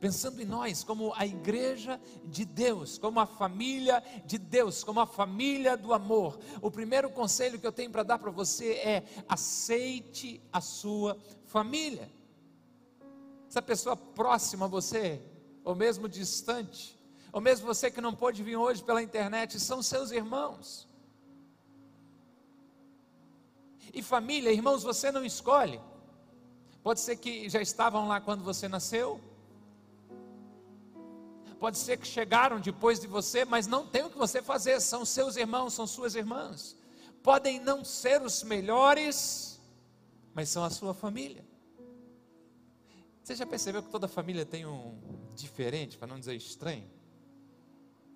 pensando 0.00 0.40
em 0.40 0.44
nós 0.44 0.84
como 0.84 1.12
a 1.14 1.26
igreja 1.26 2.00
de 2.24 2.44
Deus, 2.44 2.98
como 2.98 3.20
a 3.20 3.26
família 3.26 4.02
de 4.24 4.38
Deus, 4.38 4.84
como 4.84 5.00
a 5.00 5.06
família 5.06 5.76
do 5.76 5.92
amor. 5.92 6.38
O 6.62 6.70
primeiro 6.70 7.10
conselho 7.10 7.58
que 7.58 7.66
eu 7.66 7.72
tenho 7.72 7.90
para 7.90 8.02
dar 8.02 8.18
para 8.18 8.30
você 8.30 8.72
é: 8.74 9.04
aceite 9.28 10.40
a 10.52 10.60
sua 10.60 11.18
família. 11.46 12.10
Essa 13.48 13.62
pessoa 13.62 13.96
próxima 13.96 14.66
a 14.66 14.68
você, 14.68 15.20
ou 15.64 15.74
mesmo 15.74 16.08
distante, 16.08 16.98
ou 17.32 17.40
mesmo 17.40 17.66
você 17.66 17.90
que 17.90 18.00
não 18.00 18.14
pôde 18.14 18.42
vir 18.42 18.56
hoje 18.56 18.82
pela 18.82 19.02
internet, 19.02 19.58
são 19.58 19.82
seus 19.82 20.10
irmãos. 20.10 20.88
E 23.92 24.02
família, 24.02 24.52
irmãos, 24.52 24.82
você 24.82 25.10
não 25.10 25.24
escolhe. 25.24 25.80
Pode 26.82 27.00
ser 27.00 27.16
que 27.16 27.48
já 27.48 27.60
estavam 27.60 28.06
lá 28.06 28.20
quando 28.20 28.44
você 28.44 28.68
nasceu, 28.68 29.20
pode 31.58 31.78
ser 31.78 31.98
que 31.98 32.06
chegaram 32.06 32.60
depois 32.60 33.00
de 33.00 33.06
você, 33.06 33.44
mas 33.44 33.66
não 33.66 33.86
tem 33.86 34.04
o 34.04 34.10
que 34.10 34.16
você 34.16 34.40
fazer, 34.40 34.80
são 34.80 35.04
seus 35.04 35.36
irmãos, 35.36 35.74
são 35.74 35.86
suas 35.86 36.14
irmãs. 36.14 36.76
Podem 37.22 37.60
não 37.60 37.84
ser 37.84 38.22
os 38.22 38.42
melhores, 38.42 39.60
mas 40.34 40.48
são 40.48 40.64
a 40.64 40.70
sua 40.70 40.94
família. 40.94 41.44
Você 43.22 43.34
já 43.34 43.44
percebeu 43.44 43.82
que 43.82 43.90
toda 43.90 44.08
família 44.08 44.46
tem 44.46 44.64
um 44.64 44.98
diferente, 45.34 45.98
para 45.98 46.06
não 46.06 46.18
dizer 46.18 46.34
estranho? 46.34 46.88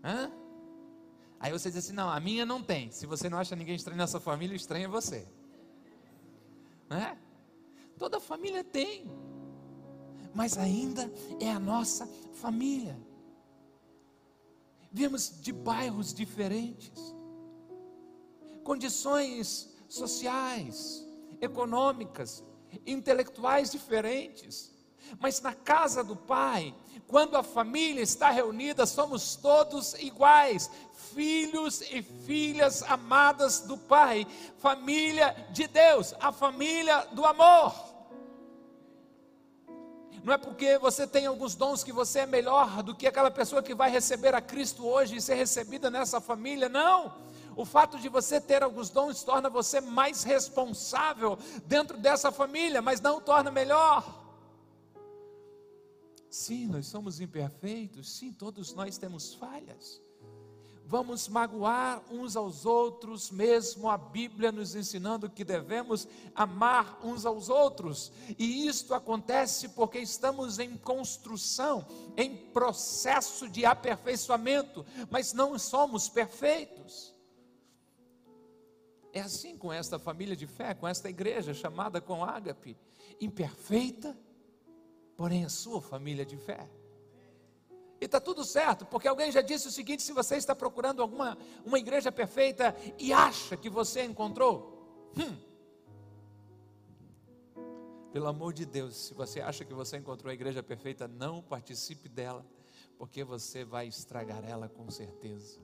Hã? 0.03 0.31
Aí 1.39 1.53
você 1.53 1.69
diz 1.69 1.85
assim: 1.85 1.93
não, 1.93 2.09
a 2.09 2.19
minha 2.21 2.47
não 2.47 2.63
tem. 2.63 2.91
Se 2.91 3.07
você 3.07 3.29
não 3.29 3.39
acha 3.39 3.55
ninguém 3.57 3.75
estranho 3.75 3.99
nessa 3.99 4.21
família, 4.21 4.55
o 4.55 4.57
estranho 4.57 4.85
é 4.85 4.89
você. 4.89 5.29
É? 6.91 7.17
Toda 7.99 8.21
família 8.21 8.63
tem, 8.63 9.05
mas 10.35 10.57
ainda 10.57 11.11
é 11.41 11.51
a 11.51 11.59
nossa 11.59 12.07
família 12.35 12.99
viemos 14.93 15.41
de 15.41 15.53
bairros 15.53 16.13
diferentes, 16.13 16.93
condições 18.63 19.75
sociais, 19.89 21.05
econômicas, 21.41 22.45
intelectuais 22.87 23.71
diferentes. 23.71 24.71
Mas 25.19 25.41
na 25.41 25.53
casa 25.53 26.05
do 26.05 26.15
Pai, 26.15 26.75
quando 27.07 27.37
a 27.37 27.43
família 27.43 28.01
está 28.01 28.31
reunida, 28.31 28.87
somos 28.87 29.35
todos 29.35 29.95
iguais, 29.95 30.71
filhos 31.15 31.83
e 31.91 32.03
filhas 32.03 32.83
amadas 32.85 33.61
do 33.61 33.77
Pai, 33.77 34.27
família 34.59 35.49
de 35.51 35.67
Deus, 35.67 36.15
a 36.21 36.31
família 36.33 37.07
do 37.13 37.25
amor. 37.27 37.92
Não 40.23 40.33
é 40.33 40.39
porque 40.39 40.79
você 40.79 41.07
tem 41.07 41.27
alguns 41.27 41.55
dons 41.55 41.83
que 41.83 41.93
você 41.93 42.21
é 42.21 42.27
melhor 42.27 42.83
do 42.83 42.95
que 42.95 43.07
aquela 43.07 43.31
pessoa 43.31 43.63
que 43.63 43.75
vai 43.75 43.91
receber 43.91 44.35
a 44.35 44.41
Cristo 44.41 44.87
hoje 44.87 45.17
e 45.17 45.21
ser 45.21 45.35
recebida 45.35 45.91
nessa 45.91 46.21
família. 46.21 46.69
Não. 46.69 47.15
O 47.57 47.65
fato 47.65 47.99
de 47.99 48.09
você 48.09 48.41
ter 48.41 48.63
alguns 48.63 48.89
dons 48.89 49.25
torna 49.25 49.51
você 49.51 49.81
mais 49.81 50.23
responsável 50.23 51.37
dentro 51.67 51.99
dessa 51.99 52.31
família, 52.31 52.81
mas 52.81 53.01
não 53.01 53.21
torna 53.21 53.51
melhor. 53.51 54.21
Sim, 56.31 56.69
nós 56.69 56.87
somos 56.87 57.21
imperfeitos, 57.21 58.11
sim, 58.11 58.33
todos 58.33 58.73
nós 58.73 58.97
temos 58.97 59.35
falhas 59.35 60.01
vamos 60.87 61.29
magoar 61.29 62.03
uns 62.11 62.37
aos 62.37 62.67
outros, 62.67 63.31
mesmo 63.31 63.89
a 63.89 63.97
Bíblia 63.97 64.53
nos 64.53 64.75
ensinando 64.75 65.31
que 65.31 65.45
devemos 65.45 66.07
amar 66.35 67.01
uns 67.03 67.25
aos 67.25 67.49
outros. 67.49 68.13
E 68.39 68.67
isto 68.67 68.95
acontece 68.95 69.71
porque 69.71 69.99
estamos 69.99 70.59
em 70.59 70.77
construção, 70.77 71.87
em 72.17 72.37
processo 72.37 73.49
de 73.49 73.65
aperfeiçoamento, 73.65 74.85
mas 75.11 75.33
não 75.33 75.59
somos 75.59 76.09
perfeitos. 76.09 77.15
É 79.13 79.21
assim 79.21 79.57
com 79.57 79.73
esta 79.73 79.99
família 79.99 80.35
de 80.35 80.47
fé, 80.47 80.75
com 80.75 80.89
esta 80.89 81.09
igreja 81.09 81.53
chamada 81.53 82.01
com 82.01 82.25
ágape, 82.25 82.77
imperfeita, 83.21 84.19
porém 85.17 85.45
a 85.45 85.51
sua 85.51 85.83
família 85.83 86.25
de 86.25 86.37
fé. 86.37 86.69
E 88.03 88.05
está 88.05 88.21
tudo 88.21 88.45
certo, 88.45 88.85
porque 88.85 89.07
alguém 89.07 89.31
já 89.31 89.41
disse 89.41 89.69
o 89.69 89.71
seguinte: 89.71 90.03
se 90.03 90.13
você 90.13 90.35
está 90.35 90.57
procurando 90.57 91.01
alguma 91.01 91.39
uma 91.65 91.79
igreja 91.79 92.11
perfeita 92.11 92.75
e 92.99 93.13
acha 93.13 93.57
que 93.57 93.71
você 93.71 94.03
encontrou, 94.03 95.13
hum, 95.17 95.37
pelo 98.13 98.27
amor 98.27 98.53
de 98.55 98.67
Deus, 98.67 98.97
se 98.97 99.15
você 99.15 99.41
acha 99.41 99.65
que 99.65 99.73
você 99.73 99.99
encontrou 99.99 100.33
a 100.33 100.35
igreja 100.35 100.65
perfeita, 100.65 101.07
não 101.07 101.41
participe 101.41 102.09
dela, 102.09 102.45
porque 102.99 103.23
você 103.23 103.65
vai 103.65 103.87
estragar 103.87 104.45
ela 104.45 104.69
com 104.69 104.91
certeza. 104.91 105.61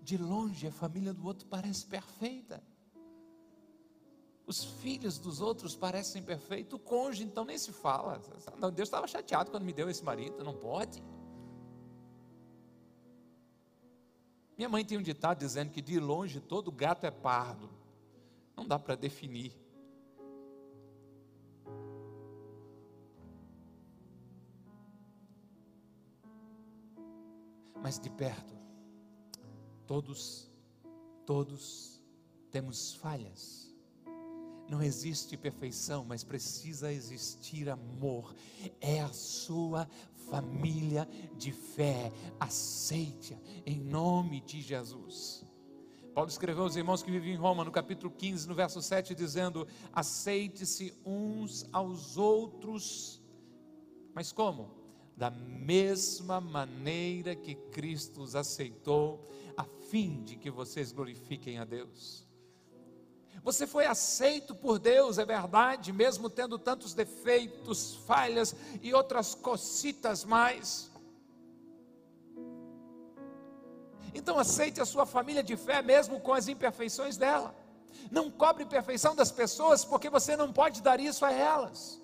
De 0.00 0.16
longe, 0.16 0.68
a 0.68 0.72
família 0.72 1.12
do 1.12 1.26
outro 1.26 1.44
parece 1.48 1.84
perfeita. 1.86 2.62
Os 4.48 4.64
filhos 4.64 5.18
dos 5.18 5.42
outros 5.42 5.76
parecem 5.76 6.22
perfeitos, 6.22 6.72
o 6.72 6.78
cônjuge 6.78 7.22
então 7.22 7.44
nem 7.44 7.58
se 7.58 7.70
fala. 7.70 8.18
Deus 8.74 8.88
estava 8.88 9.06
chateado 9.06 9.50
quando 9.50 9.62
me 9.62 9.74
deu 9.74 9.90
esse 9.90 10.02
marido, 10.02 10.42
não 10.42 10.54
pode. 10.54 11.04
Minha 14.56 14.70
mãe 14.70 14.82
tem 14.86 14.96
um 14.96 15.02
ditado 15.02 15.38
dizendo 15.38 15.70
que 15.70 15.82
de 15.82 16.00
longe 16.00 16.40
todo 16.40 16.72
gato 16.72 17.04
é 17.04 17.10
pardo. 17.10 17.68
Não 18.56 18.66
dá 18.66 18.78
para 18.78 18.94
definir. 18.94 19.54
Mas 27.82 28.00
de 28.00 28.08
perto, 28.08 28.56
todos, 29.86 30.50
todos 31.26 32.02
temos 32.50 32.94
falhas. 32.94 33.67
Não 34.68 34.82
existe 34.82 35.36
perfeição, 35.36 36.04
mas 36.04 36.22
precisa 36.22 36.92
existir 36.92 37.70
amor. 37.70 38.34
É 38.80 39.00
a 39.00 39.08
sua 39.08 39.88
família 40.30 41.08
de 41.36 41.52
fé. 41.52 42.12
Aceite-a 42.38 43.38
em 43.64 43.80
nome 43.80 44.42
de 44.42 44.60
Jesus. 44.60 45.46
Paulo 46.14 46.28
escreveu 46.28 46.64
aos 46.64 46.76
irmãos 46.76 47.02
que 47.02 47.10
viviam 47.10 47.34
em 47.34 47.38
Roma, 47.38 47.64
no 47.64 47.70
capítulo 47.70 48.10
15, 48.10 48.46
no 48.46 48.54
verso 48.54 48.82
7, 48.82 49.14
dizendo: 49.14 49.66
Aceite-se 49.92 50.92
uns 51.04 51.66
aos 51.72 52.18
outros. 52.18 53.22
Mas 54.14 54.32
como? 54.32 54.70
Da 55.16 55.30
mesma 55.30 56.40
maneira 56.40 57.34
que 57.34 57.54
Cristo 57.54 58.20
os 58.20 58.34
aceitou, 58.34 59.26
a 59.56 59.64
fim 59.64 60.22
de 60.22 60.36
que 60.36 60.50
vocês 60.50 60.92
glorifiquem 60.92 61.58
a 61.58 61.64
Deus. 61.64 62.27
Você 63.42 63.66
foi 63.66 63.86
aceito 63.86 64.54
por 64.54 64.78
Deus, 64.78 65.18
é 65.18 65.24
verdade, 65.24 65.92
mesmo 65.92 66.28
tendo 66.28 66.58
tantos 66.58 66.94
defeitos, 66.94 67.96
falhas 68.06 68.54
e 68.82 68.92
outras 68.92 69.34
cocitas 69.34 70.24
mais. 70.24 70.90
Então 74.14 74.38
aceite 74.38 74.80
a 74.80 74.86
sua 74.86 75.06
família 75.06 75.42
de 75.42 75.56
fé, 75.56 75.80
mesmo 75.82 76.20
com 76.20 76.32
as 76.32 76.48
imperfeições 76.48 77.16
dela. 77.16 77.54
Não 78.10 78.30
cobre 78.30 78.64
perfeição 78.64 79.14
das 79.14 79.30
pessoas, 79.30 79.84
porque 79.84 80.10
você 80.10 80.36
não 80.36 80.52
pode 80.52 80.82
dar 80.82 80.98
isso 81.00 81.24
a 81.24 81.32
elas. 81.32 82.00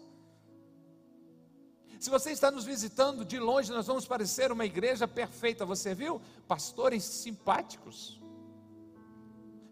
Se 1.98 2.10
você 2.10 2.32
está 2.32 2.50
nos 2.50 2.64
visitando 2.64 3.24
de 3.24 3.38
longe, 3.38 3.72
nós 3.72 3.86
vamos 3.86 4.06
parecer 4.06 4.52
uma 4.52 4.66
igreja 4.66 5.08
perfeita. 5.08 5.64
Você 5.64 5.94
viu? 5.94 6.20
Pastores 6.46 7.02
simpáticos 7.02 8.23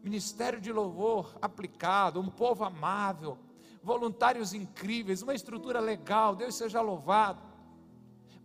ministério 0.02 0.60
de 0.60 0.72
louvor 0.72 1.36
aplicado, 1.40 2.20
um 2.20 2.28
povo 2.28 2.64
amável, 2.64 3.38
voluntários 3.82 4.52
incríveis, 4.52 5.22
uma 5.22 5.34
estrutura 5.34 5.80
legal, 5.80 6.34
Deus 6.34 6.54
seja 6.54 6.80
louvado. 6.80 7.52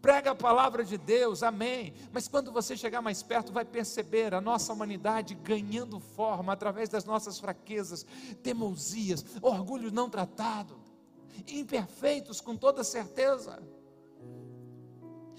Prega 0.02 0.32
a 0.32 0.36
palavra 0.36 0.86
de 0.86 0.98
Deus, 0.98 1.42
amém. 1.42 1.94
Mas 2.12 2.28
quando 2.28 2.52
você 2.52 2.78
chegar 2.78 3.02
mais 3.02 3.24
perto, 3.24 3.52
vai 3.52 3.66
perceber 3.66 4.34
a 4.34 4.40
nossa 4.40 4.72
humanidade 4.72 5.34
ganhando 5.34 6.00
forma 6.00 6.54
através 6.54 6.88
das 6.88 7.04
nossas 7.04 7.40
fraquezas, 7.40 8.06
teimosias, 8.44 9.26
orgulho 9.42 9.92
não 9.92 10.10
tratado, 10.10 10.80
imperfeitos 11.48 12.40
com 12.40 12.56
toda 12.56 12.84
certeza. 12.84 13.60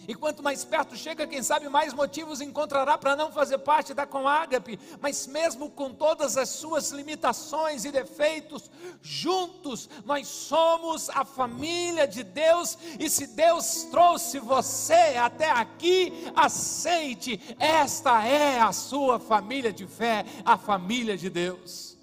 E 0.09 0.15
quanto 0.15 0.43
mais 0.43 0.65
perto 0.65 0.97
chega, 0.97 1.27
quem 1.27 1.43
sabe 1.43 1.69
mais 1.69 1.93
motivos 1.93 2.41
encontrará 2.41 2.97
para 2.97 3.15
não 3.15 3.31
fazer 3.31 3.59
parte 3.59 3.93
da 3.93 4.07
Comágape. 4.07 4.81
Mas 5.03 5.27
mesmo 5.27 5.69
com 5.69 5.93
todas 5.93 6.39
as 6.39 6.49
suas 6.49 6.91
limitações 6.93 7.85
e 7.85 7.93
defeitos, 7.93 8.71
juntos 9.03 9.87
nós 10.07 10.27
somos 10.27 11.11
a 11.11 11.27
família 11.27 12.09
de 12.09 12.23
Deus. 12.23 12.79
E 12.99 13.11
se 13.11 13.27
Deus 13.27 13.85
trouxe 13.91 14.39
você 14.39 15.19
até 15.21 15.51
aqui, 15.51 16.33
aceite, 16.35 17.39
esta 17.59 18.27
é 18.27 18.61
a 18.61 18.73
sua 18.73 19.21
família 19.21 19.71
de 19.71 19.87
fé, 19.87 20.25
a 20.43 20.57
família 20.57 21.19
de 21.19 21.29
Deus. 21.29 21.98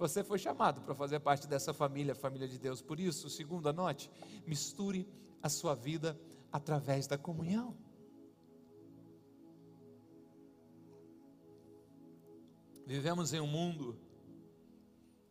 Você 0.00 0.24
foi 0.24 0.38
chamado 0.38 0.80
para 0.80 0.94
fazer 0.94 1.20
parte 1.20 1.46
dessa 1.46 1.74
família, 1.74 2.14
família 2.14 2.48
de 2.48 2.58
Deus. 2.58 2.80
Por 2.80 2.98
isso, 2.98 3.28
segunda 3.28 3.70
note, 3.70 4.10
misture 4.46 5.06
a 5.42 5.48
sua 5.50 5.74
vida 5.74 6.18
através 6.50 7.06
da 7.06 7.18
comunhão. 7.18 7.76
Vivemos 12.86 13.34
em 13.34 13.40
um 13.40 13.46
mundo 13.46 14.00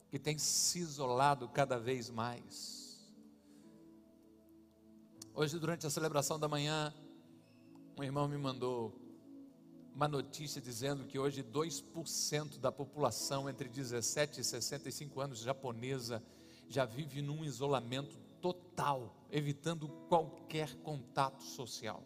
que 0.08 0.20
tem 0.20 0.38
se 0.38 0.78
isolado 0.78 1.50
cada 1.50 1.80
vez 1.80 2.12
mais. 2.12 3.12
Hoje, 5.34 5.58
durante 5.58 5.88
a 5.88 5.90
celebração 5.90 6.40
da 6.40 6.48
manhã, 6.48 6.94
um 7.98 8.04
irmão 8.04 8.28
me 8.28 8.38
mandou 8.38 8.94
uma 10.00 10.08
notícia 10.08 10.62
dizendo 10.62 11.04
que 11.04 11.20
hoje 11.20 11.44
2% 11.44 12.58
da 12.58 12.72
população 12.72 13.50
entre 13.50 13.68
17 13.68 14.40
e 14.40 14.44
65 14.46 15.20
anos 15.20 15.40
japonesa 15.40 16.24
já 16.70 16.86
vive 16.86 17.22
num 17.22 17.44
isolamento 17.44 18.18
total, 18.40 19.14
evitando 19.30 19.90
qualquer 20.08 20.74
contato 20.84 21.44
social. 21.44 22.02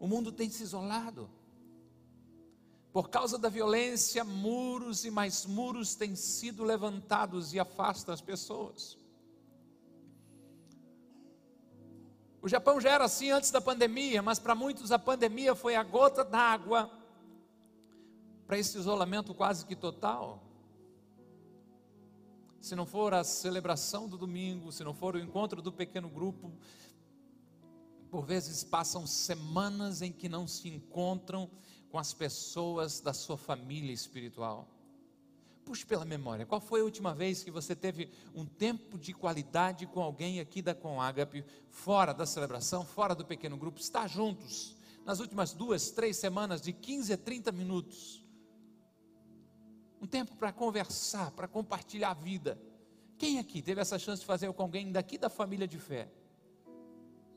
O 0.00 0.08
mundo 0.08 0.32
tem 0.32 0.50
se 0.50 0.64
isolado. 0.64 1.30
Por 2.92 3.08
causa 3.08 3.38
da 3.38 3.48
violência, 3.48 4.24
muros 4.24 5.04
e 5.04 5.10
mais 5.12 5.46
muros 5.46 5.94
têm 5.94 6.16
sido 6.16 6.64
levantados 6.64 7.54
e 7.54 7.60
afastam 7.60 8.12
as 8.12 8.20
pessoas. 8.20 8.98
O 12.42 12.48
Japão 12.48 12.80
já 12.80 12.90
era 12.90 13.04
assim 13.04 13.30
antes 13.30 13.50
da 13.50 13.60
pandemia, 13.60 14.22
mas 14.22 14.38
para 14.38 14.54
muitos 14.54 14.92
a 14.92 14.98
pandemia 14.98 15.54
foi 15.54 15.74
a 15.74 15.82
gota 15.82 16.24
d'água 16.24 16.90
para 18.46 18.58
esse 18.58 18.78
isolamento 18.78 19.34
quase 19.34 19.66
que 19.66 19.74
total. 19.74 20.42
Se 22.60 22.74
não 22.74 22.86
for 22.86 23.14
a 23.14 23.24
celebração 23.24 24.08
do 24.08 24.16
domingo, 24.16 24.72
se 24.72 24.84
não 24.84 24.94
for 24.94 25.14
o 25.14 25.18
encontro 25.18 25.60
do 25.62 25.72
pequeno 25.72 26.08
grupo, 26.08 26.52
por 28.10 28.24
vezes 28.24 28.64
passam 28.64 29.06
semanas 29.06 30.02
em 30.02 30.12
que 30.12 30.28
não 30.28 30.46
se 30.46 30.68
encontram 30.68 31.50
com 31.90 31.98
as 31.98 32.12
pessoas 32.12 33.00
da 33.00 33.12
sua 33.12 33.36
família 33.36 33.92
espiritual. 33.92 34.68
Puxe 35.66 35.84
pela 35.84 36.04
memória, 36.04 36.46
qual 36.46 36.60
foi 36.60 36.80
a 36.80 36.84
última 36.84 37.12
vez 37.12 37.42
que 37.42 37.50
você 37.50 37.74
teve 37.74 38.08
um 38.32 38.46
tempo 38.46 38.96
de 38.96 39.12
qualidade 39.12 39.84
com 39.84 40.00
alguém 40.00 40.38
aqui 40.38 40.62
da 40.62 40.76
Comágape, 40.76 41.44
fora 41.68 42.14
da 42.14 42.24
celebração, 42.24 42.84
fora 42.84 43.16
do 43.16 43.24
pequeno 43.24 43.56
grupo, 43.56 43.80
está 43.80 44.06
juntos, 44.06 44.76
nas 45.04 45.18
últimas 45.18 45.52
duas, 45.52 45.90
três 45.90 46.18
semanas, 46.18 46.62
de 46.62 46.72
15 46.72 47.14
a 47.14 47.16
30 47.18 47.50
minutos. 47.50 48.24
Um 50.00 50.06
tempo 50.06 50.36
para 50.36 50.52
conversar, 50.52 51.32
para 51.32 51.48
compartilhar 51.48 52.10
a 52.10 52.14
vida. 52.14 52.56
Quem 53.18 53.40
aqui 53.40 53.60
teve 53.60 53.80
essa 53.80 53.98
chance 53.98 54.20
de 54.20 54.26
fazer 54.26 54.52
com 54.52 54.62
alguém 54.62 54.92
daqui 54.92 55.18
da 55.18 55.28
família 55.28 55.66
de 55.66 55.80
fé? 55.80 56.08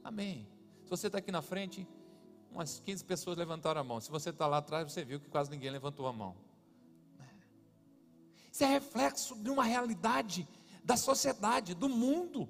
Amém. 0.04 0.48
Se 0.84 0.90
você 0.92 1.08
está 1.08 1.18
aqui 1.18 1.32
na 1.32 1.42
frente, 1.42 1.88
umas 2.52 2.80
15 2.80 3.04
pessoas 3.06 3.40
levantaram 3.40 3.82
a 3.82 3.84
mão. 3.84 4.00
Se 4.00 4.12
você 4.12 4.30
está 4.30 4.46
lá 4.46 4.58
atrás, 4.58 4.92
você 4.92 5.04
viu 5.04 5.20
que 5.20 5.30
quase 5.30 5.50
ninguém 5.50 5.72
levantou 5.72 6.06
a 6.06 6.14
mão. 6.14 6.49
Isso 8.52 8.64
é 8.64 8.68
reflexo 8.68 9.36
de 9.36 9.50
uma 9.50 9.64
realidade 9.64 10.48
da 10.84 10.98
sociedade, 10.98 11.74
do 11.74 11.88
mundo. 11.88 12.50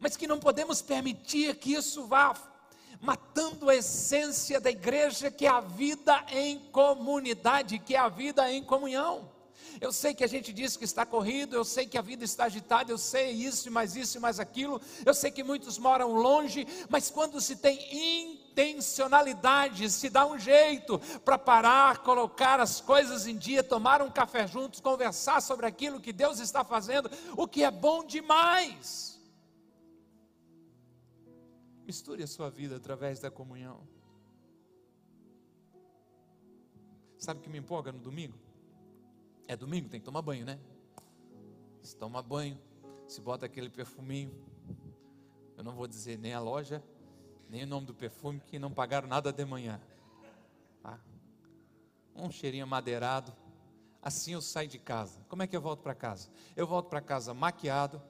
Mas 0.00 0.16
que 0.16 0.26
não 0.26 0.38
podemos 0.38 0.80
permitir 0.80 1.56
que 1.56 1.72
isso 1.72 2.06
vá 2.06 2.34
matando 3.00 3.68
a 3.68 3.76
essência 3.76 4.60
da 4.60 4.70
igreja, 4.70 5.30
que 5.30 5.46
é 5.46 5.50
a 5.50 5.60
vida 5.60 6.24
em 6.30 6.58
comunidade, 6.70 7.78
que 7.78 7.94
é 7.94 7.98
a 7.98 8.08
vida 8.08 8.50
em 8.50 8.62
comunhão. 8.62 9.30
Eu 9.80 9.92
sei 9.92 10.14
que 10.14 10.24
a 10.24 10.28
gente 10.28 10.52
diz 10.52 10.76
que 10.76 10.84
está 10.84 11.04
corrido, 11.04 11.56
eu 11.56 11.64
sei 11.64 11.86
que 11.86 11.98
a 11.98 12.02
vida 12.02 12.24
está 12.24 12.44
agitada, 12.44 12.92
eu 12.92 12.98
sei 12.98 13.32
isso 13.32 13.70
mais 13.70 13.96
isso 13.96 14.16
e 14.16 14.20
mais 14.20 14.38
aquilo, 14.38 14.80
eu 15.04 15.12
sei 15.12 15.30
que 15.30 15.42
muitos 15.42 15.78
moram 15.78 16.12
longe, 16.12 16.66
mas 16.88 17.10
quando 17.10 17.40
se 17.40 17.56
tem 17.56 17.78
intencionalidade, 18.54 19.90
se 19.90 20.08
dá 20.08 20.26
um 20.26 20.38
jeito 20.38 20.98
para 21.24 21.36
parar, 21.36 21.98
colocar 21.98 22.60
as 22.60 22.80
coisas 22.80 23.26
em 23.26 23.36
dia, 23.36 23.64
tomar 23.64 24.00
um 24.00 24.10
café 24.10 24.46
juntos, 24.46 24.80
conversar 24.80 25.40
sobre 25.42 25.66
aquilo 25.66 26.00
que 26.00 26.12
Deus 26.12 26.38
está 26.38 26.64
fazendo, 26.64 27.10
o 27.36 27.48
que 27.48 27.64
é 27.64 27.70
bom 27.70 28.04
demais. 28.04 29.20
Misture 31.84 32.22
a 32.22 32.26
sua 32.26 32.48
vida 32.48 32.76
através 32.76 33.20
da 33.20 33.30
comunhão. 33.30 33.86
Sabe 37.18 37.40
o 37.40 37.42
que 37.42 37.50
me 37.50 37.58
empolga 37.58 37.90
no 37.90 37.98
domingo? 37.98 38.38
É 39.46 39.56
domingo, 39.56 39.88
tem 39.88 40.00
que 40.00 40.06
tomar 40.06 40.22
banho, 40.22 40.44
né? 40.44 40.58
Se 41.82 41.96
toma 41.96 42.22
banho, 42.22 42.58
se 43.06 43.20
bota 43.20 43.44
aquele 43.44 43.68
perfuminho. 43.68 44.32
Eu 45.56 45.62
não 45.62 45.74
vou 45.74 45.86
dizer 45.86 46.18
nem 46.18 46.32
a 46.32 46.40
loja, 46.40 46.82
nem 47.54 47.62
o 47.62 47.66
nome 47.68 47.86
do 47.86 47.94
perfume, 47.94 48.40
que 48.40 48.58
não 48.58 48.72
pagaram 48.72 49.06
nada 49.06 49.32
de 49.32 49.44
manhã. 49.44 49.80
Tá? 50.82 50.98
Um 52.16 52.28
cheirinho 52.28 52.66
madeirado. 52.66 53.32
Assim 54.02 54.32
eu 54.32 54.42
saio 54.42 54.68
de 54.68 54.78
casa. 54.78 55.24
Como 55.28 55.40
é 55.40 55.46
que 55.46 55.56
eu 55.56 55.60
volto 55.60 55.80
para 55.80 55.94
casa? 55.94 56.28
Eu 56.56 56.66
volto 56.66 56.88
para 56.88 57.00
casa 57.00 57.32
maquiado, 57.32 58.02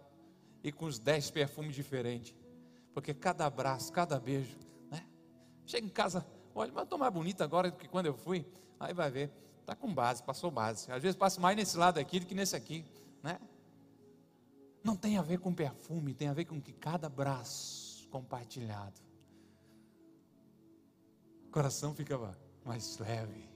e 0.63 0.73
com 0.73 0.87
os 0.87 0.99
dez 0.99 1.31
perfumes 1.31 1.75
diferentes. 1.75 2.35
Porque 2.95 3.13
cada 3.13 3.45
abraço, 3.45 3.93
cada 3.93 4.19
beijo, 4.19 4.57
né? 4.91 5.07
Chega 5.67 5.87
em 5.87 5.91
casa, 5.91 6.27
olha, 6.55 6.73
mas 6.73 6.85
estou 6.85 6.99
mais 6.99 7.13
bonita 7.13 7.45
agora 7.45 7.71
do 7.71 7.77
que 7.77 7.87
quando 7.87 8.07
eu 8.07 8.15
fui. 8.15 8.47
Aí 8.81 8.95
vai 8.95 9.11
ver, 9.11 9.31
está 9.61 9.77
com 9.77 9.93
base, 9.93 10.23
passou 10.23 10.51
base. 10.51 10.91
Às 10.91 11.03
vezes 11.03 11.17
passa 11.17 11.39
mais 11.39 11.55
nesse 11.55 11.77
lado 11.77 11.99
aqui 11.99 12.19
do 12.19 12.25
que 12.25 12.35
nesse 12.35 12.57
aqui, 12.57 12.83
né? 13.23 13.39
Não 14.83 14.97
tem 14.97 15.19
a 15.19 15.23
ver 15.23 15.39
com 15.39 15.53
perfume, 15.53 16.15
tem 16.15 16.29
a 16.29 16.33
ver 16.33 16.47
com 16.47 16.59
que 16.59 16.73
cada 16.73 17.09
abraço 17.09 18.09
compartilhado, 18.09 19.03
coração 21.55 21.95
fica 21.95 22.19
mais 22.65 22.99
leve. 22.99 23.49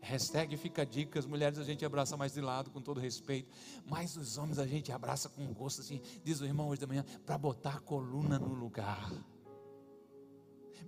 Hashtag 0.00 0.56
fica 0.56 0.84
dicas, 0.86 1.26
mulheres 1.26 1.58
a 1.58 1.62
gente 1.62 1.84
abraça 1.84 2.16
mais 2.16 2.32
de 2.32 2.40
lado, 2.40 2.70
com 2.70 2.80
todo 2.80 2.98
respeito, 2.98 3.52
mas 3.84 4.16
os 4.16 4.38
homens 4.38 4.58
a 4.58 4.66
gente 4.66 4.90
abraça 4.90 5.28
com 5.28 5.52
gosto, 5.52 5.82
assim, 5.82 6.00
diz 6.22 6.40
o 6.40 6.46
irmão 6.46 6.68
hoje 6.68 6.80
da 6.80 6.86
manhã, 6.86 7.04
para 7.26 7.36
botar 7.36 7.76
a 7.76 7.80
coluna 7.80 8.38
no 8.38 8.54
lugar. 8.54 9.12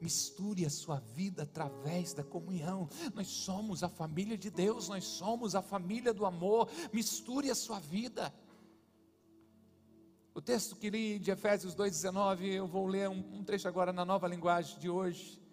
Misture 0.01 0.65
a 0.65 0.71
sua 0.71 0.99
vida 0.99 1.43
através 1.43 2.15
da 2.15 2.25
comunhão. 2.25 2.89
Nós 3.15 3.29
somos 3.29 3.83
a 3.83 3.89
família 3.89 4.37
de 4.37 4.51
Deus, 4.51 4.89
nós 4.89 5.05
somos 5.05 5.55
a 5.55 5.61
família 5.61 6.13
do 6.13 6.25
amor. 6.25 6.69
Misture 6.93 7.51
a 7.51 7.55
sua 7.55 7.81
vida. 7.81 8.33
O 10.35 10.41
texto 10.41 10.77
que 10.77 10.91
li 10.91 11.19
de 11.19 11.31
Efésios 11.31 11.75
2,19, 11.75 12.45
eu 12.45 12.67
vou 12.67 12.87
ler 12.87 13.09
um, 13.09 13.39
um 13.39 13.45
trecho 13.45 13.69
agora 13.69 13.93
na 13.93 14.05
nova 14.05 14.29
linguagem 14.29 14.79
de 14.79 14.91
hoje. 14.91 15.46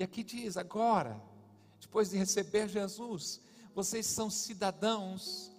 E 0.00 0.02
aqui 0.02 0.24
diz: 0.24 0.56
agora, 0.56 1.22
depois 1.78 2.08
de 2.08 2.16
receber 2.16 2.66
Jesus, 2.70 3.38
vocês 3.74 4.06
são 4.06 4.30
cidadãos 4.30 5.52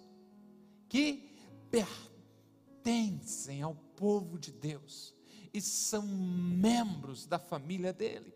que 0.88 1.30
pertencem 1.70 3.62
ao 3.62 3.76
povo 3.96 4.36
de 4.36 4.50
Deus 4.50 5.14
e 5.54 5.60
são 5.60 6.02
membros 6.04 7.24
da 7.24 7.38
família 7.38 7.92
dele. 7.92 8.34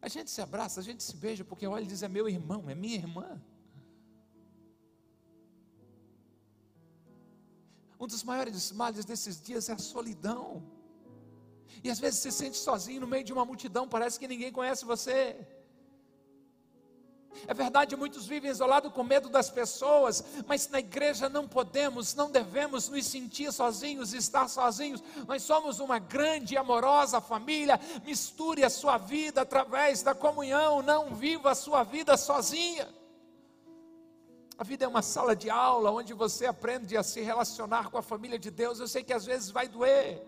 A 0.00 0.08
gente 0.08 0.30
se 0.30 0.40
abraça, 0.40 0.80
a 0.80 0.82
gente 0.82 1.02
se 1.02 1.14
beija, 1.16 1.44
porque 1.44 1.66
olha 1.66 1.84
e 1.84 1.86
diz: 1.86 2.02
é 2.02 2.08
meu 2.08 2.26
irmão, 2.26 2.70
é 2.70 2.74
minha 2.74 2.96
irmã. 2.96 3.38
Um 8.00 8.06
dos 8.06 8.24
maiores 8.24 8.72
males 8.72 9.04
desses 9.04 9.38
dias 9.38 9.68
é 9.68 9.74
a 9.74 9.78
solidão. 9.78 10.83
E 11.82 11.90
às 11.90 11.98
vezes 11.98 12.20
você 12.20 12.30
se 12.30 12.38
sente 12.38 12.56
sozinho 12.56 13.00
no 13.00 13.06
meio 13.06 13.24
de 13.24 13.32
uma 13.32 13.44
multidão, 13.44 13.88
parece 13.88 14.18
que 14.18 14.28
ninguém 14.28 14.52
conhece 14.52 14.84
você. 14.84 15.36
É 17.46 17.52
verdade, 17.52 17.96
muitos 17.96 18.26
vivem 18.26 18.50
isolados 18.50 18.92
com 18.92 19.02
medo 19.02 19.28
das 19.28 19.50
pessoas, 19.50 20.24
mas 20.46 20.68
na 20.68 20.78
igreja 20.78 21.28
não 21.28 21.48
podemos, 21.48 22.14
não 22.14 22.30
devemos 22.30 22.88
nos 22.88 23.06
sentir 23.06 23.52
sozinhos, 23.52 24.14
estar 24.14 24.48
sozinhos. 24.48 25.02
Nós 25.26 25.42
somos 25.42 25.80
uma 25.80 25.98
grande 25.98 26.54
e 26.54 26.56
amorosa 26.56 27.20
família. 27.20 27.78
Misture 28.04 28.64
a 28.64 28.70
sua 28.70 28.96
vida 28.98 29.42
através 29.42 30.02
da 30.02 30.14
comunhão, 30.14 30.82
não 30.82 31.14
viva 31.14 31.50
a 31.50 31.54
sua 31.54 31.82
vida 31.82 32.16
sozinha. 32.16 32.88
A 34.56 34.62
vida 34.62 34.84
é 34.84 34.88
uma 34.88 35.02
sala 35.02 35.34
de 35.34 35.50
aula 35.50 35.90
onde 35.90 36.14
você 36.14 36.46
aprende 36.46 36.96
a 36.96 37.02
se 37.02 37.20
relacionar 37.20 37.90
com 37.90 37.98
a 37.98 38.02
família 38.02 38.38
de 38.38 38.50
Deus. 38.50 38.78
Eu 38.78 38.86
sei 38.86 39.02
que 39.02 39.12
às 39.12 39.24
vezes 39.24 39.50
vai 39.50 39.66
doer, 39.66 40.24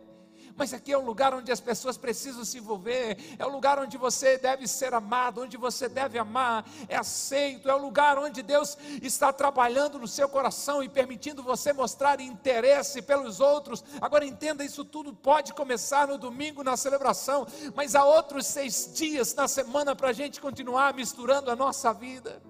mas 0.57 0.73
aqui 0.73 0.93
é 0.93 0.99
um 0.99 1.05
lugar 1.05 1.35
onde 1.35 1.53
as 1.53 1.61
pessoas 1.61 1.97
precisam 1.97 2.45
se 2.45 2.59
envolver, 2.59 3.37
é 3.39 3.47
um 3.47 3.51
lugar 3.51 3.79
onde 3.79 3.97
você 3.97 4.39
deve 4.39 4.67
ser 4.67 4.95
amado, 4.95 5.43
onde 5.43 5.57
você 5.57 5.89
deve 5.89 6.19
amar, 6.19 6.65
é 6.89 6.97
aceito, 6.97 7.69
é 7.69 7.75
um 7.75 7.81
lugar 7.81 8.19
onde 8.19 8.43
Deus 8.43 8.77
está 9.03 9.33
trabalhando 9.33 9.99
no 9.99 10.09
seu 10.09 10.29
coração 10.29 10.83
e 10.83 10.89
permitindo 10.89 11.43
você 11.43 11.73
mostrar 11.73 12.21
interesse 12.21 13.03
pelos 13.03 13.41
outros. 13.41 13.85
Agora 14.01 14.25
entenda, 14.25 14.65
isso 14.65 14.85
tudo 14.85 15.13
pode 15.15 15.53
começar 15.53 16.09
no 16.09 16.19
domingo 16.19 16.63
na 16.63 16.77
celebração, 16.77 17.47
mas 17.75 17.95
há 17.95 18.05
outros 18.05 18.47
seis 18.47 18.91
dias 18.95 19.35
na 19.35 19.47
semana 19.47 19.95
para 19.95 20.09
a 20.09 20.13
gente 20.13 20.41
continuar 20.41 20.95
misturando 20.95 21.51
a 21.51 21.57
nossa 21.57 21.93
vida. 21.93 22.43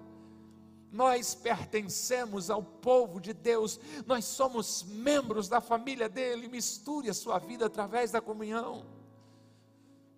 Nós 0.91 1.35
pertencemos 1.35 2.49
ao 2.49 2.63
povo 2.63 3.19
de 3.19 3.33
Deus, 3.33 3.79
nós 4.05 4.25
somos 4.25 4.83
membros 4.83 5.49
da 5.49 5.59
família 5.59 6.07
dele. 6.07 6.47
Misture 6.47 7.09
a 7.09 7.13
sua 7.13 7.39
vida 7.39 7.65
através 7.65 8.11
da 8.11 8.21
comunhão. 8.21 8.85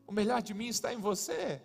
O 0.06 0.12
melhor 0.12 0.42
de 0.42 0.54
mim 0.54 0.68
está 0.68 0.94
em 0.94 0.98
você. 0.98 1.62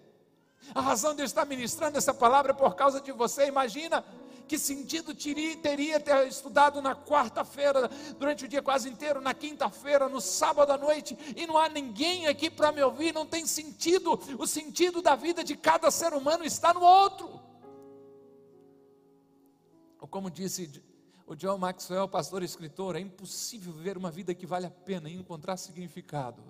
A 0.75 0.81
razão 0.81 1.15
de 1.15 1.21
eu 1.23 1.27
estar 1.27 1.45
ministrando 1.45 1.99
essa 1.99 2.15
palavra 2.15 2.53
é 2.53 2.55
por 2.55 2.75
causa 2.75 3.01
de 3.01 3.13
você. 3.13 3.47
Imagina 3.47 4.05
que 4.47 4.59
sentido 4.59 5.15
teria, 5.15 5.99
ter 6.01 6.27
estudado 6.27 6.81
na 6.83 6.95
quarta-feira, 6.95 7.89
durante 8.19 8.45
o 8.45 8.49
dia 8.49 8.63
quase 8.63 8.89
inteiro, 8.89 9.21
na 9.21 9.35
quinta-feira, 9.35 10.09
no 10.09 10.21
sábado 10.21 10.71
à 10.73 10.79
noite, 10.79 11.17
e 11.35 11.47
não 11.47 11.57
há 11.57 11.69
ninguém 11.69 12.27
aqui 12.27 12.51
para 12.51 12.71
me 12.71 12.83
ouvir, 12.83 13.13
não 13.13 13.27
tem 13.27 13.47
sentido. 13.47 14.21
O 14.39 14.47
sentido 14.47 15.01
da 15.01 15.15
vida 15.15 15.43
de 15.43 15.57
cada 15.57 15.91
ser 15.91 16.13
humano 16.13 16.45
está 16.45 16.73
no 16.73 16.83
outro. 16.83 17.41
Ou 20.05 20.09
como 20.09 20.31
disse 20.31 20.71
o 21.27 21.35
John 21.35 21.57
Maxwell, 21.57 22.07
pastor 22.07 22.43
e 22.43 22.45
escritor, 22.45 22.95
é 22.95 23.01
impossível 23.01 23.73
viver 23.73 23.97
uma 23.97 24.11
vida 24.11 24.35
que 24.35 24.45
vale 24.45 24.67
a 24.67 24.71
pena 24.71 25.09
e 25.09 25.15
encontrar 25.15 25.57
significado 25.57 26.45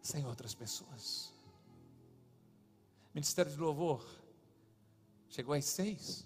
sem 0.00 0.24
outras 0.24 0.54
pessoas. 0.54 1.34
Ministério 3.12 3.50
de 3.50 3.58
Louvor 3.58 4.06
chegou 5.28 5.56
às 5.56 5.64
seis. 5.64 6.24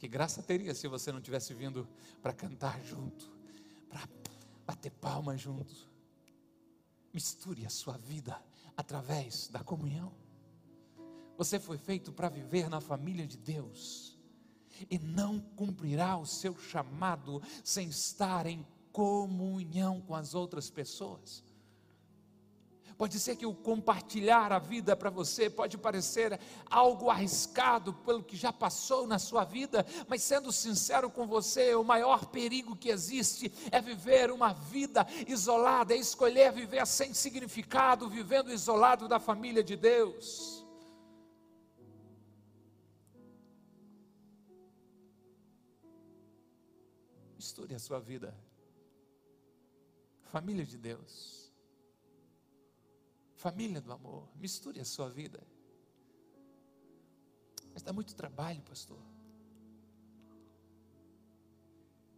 Que 0.00 0.08
graça 0.08 0.42
teria 0.42 0.74
se 0.74 0.88
você 0.88 1.12
não 1.12 1.20
tivesse 1.20 1.54
vindo 1.54 1.88
para 2.20 2.32
cantar 2.32 2.82
junto, 2.82 3.30
para 3.88 4.08
bater 4.66 4.90
palma 4.90 5.36
junto. 5.36 5.88
Misture 7.14 7.64
a 7.64 7.70
sua 7.70 7.96
vida 7.96 8.42
através 8.76 9.46
da 9.46 9.62
comunhão. 9.62 10.19
Você 11.40 11.58
foi 11.58 11.78
feito 11.78 12.12
para 12.12 12.28
viver 12.28 12.68
na 12.68 12.82
família 12.82 13.26
de 13.26 13.38
Deus 13.38 14.14
e 14.90 14.98
não 14.98 15.40
cumprirá 15.40 16.18
o 16.18 16.26
seu 16.26 16.54
chamado 16.54 17.40
sem 17.64 17.88
estar 17.88 18.44
em 18.44 18.62
comunhão 18.92 20.02
com 20.02 20.14
as 20.14 20.34
outras 20.34 20.68
pessoas. 20.68 21.42
Pode 22.98 23.18
ser 23.18 23.36
que 23.36 23.46
o 23.46 23.54
compartilhar 23.54 24.52
a 24.52 24.58
vida 24.58 24.94
para 24.94 25.08
você 25.08 25.48
pode 25.48 25.78
parecer 25.78 26.38
algo 26.66 27.08
arriscado 27.08 27.94
pelo 27.94 28.22
que 28.22 28.36
já 28.36 28.52
passou 28.52 29.06
na 29.06 29.18
sua 29.18 29.42
vida, 29.42 29.86
mas 30.06 30.22
sendo 30.22 30.52
sincero 30.52 31.08
com 31.08 31.26
você, 31.26 31.74
o 31.74 31.82
maior 31.82 32.26
perigo 32.26 32.76
que 32.76 32.90
existe 32.90 33.50
é 33.72 33.80
viver 33.80 34.30
uma 34.30 34.52
vida 34.52 35.06
isolada, 35.26 35.94
é 35.94 35.96
escolher 35.96 36.52
viver 36.52 36.86
sem 36.86 37.14
significado, 37.14 38.10
vivendo 38.10 38.52
isolado 38.52 39.08
da 39.08 39.18
família 39.18 39.64
de 39.64 39.74
Deus. 39.74 40.59
Misture 47.60 47.74
a 47.74 47.78
sua 47.78 48.00
vida. 48.00 48.34
Família 50.22 50.64
de 50.64 50.78
Deus. 50.78 51.52
Família 53.34 53.82
do 53.82 53.92
amor. 53.92 54.26
Misture 54.34 54.80
a 54.80 54.84
sua 54.84 55.10
vida. 55.10 55.46
Mas 57.74 57.82
dá 57.82 57.92
muito 57.92 58.14
trabalho, 58.14 58.62
pastor. 58.62 58.98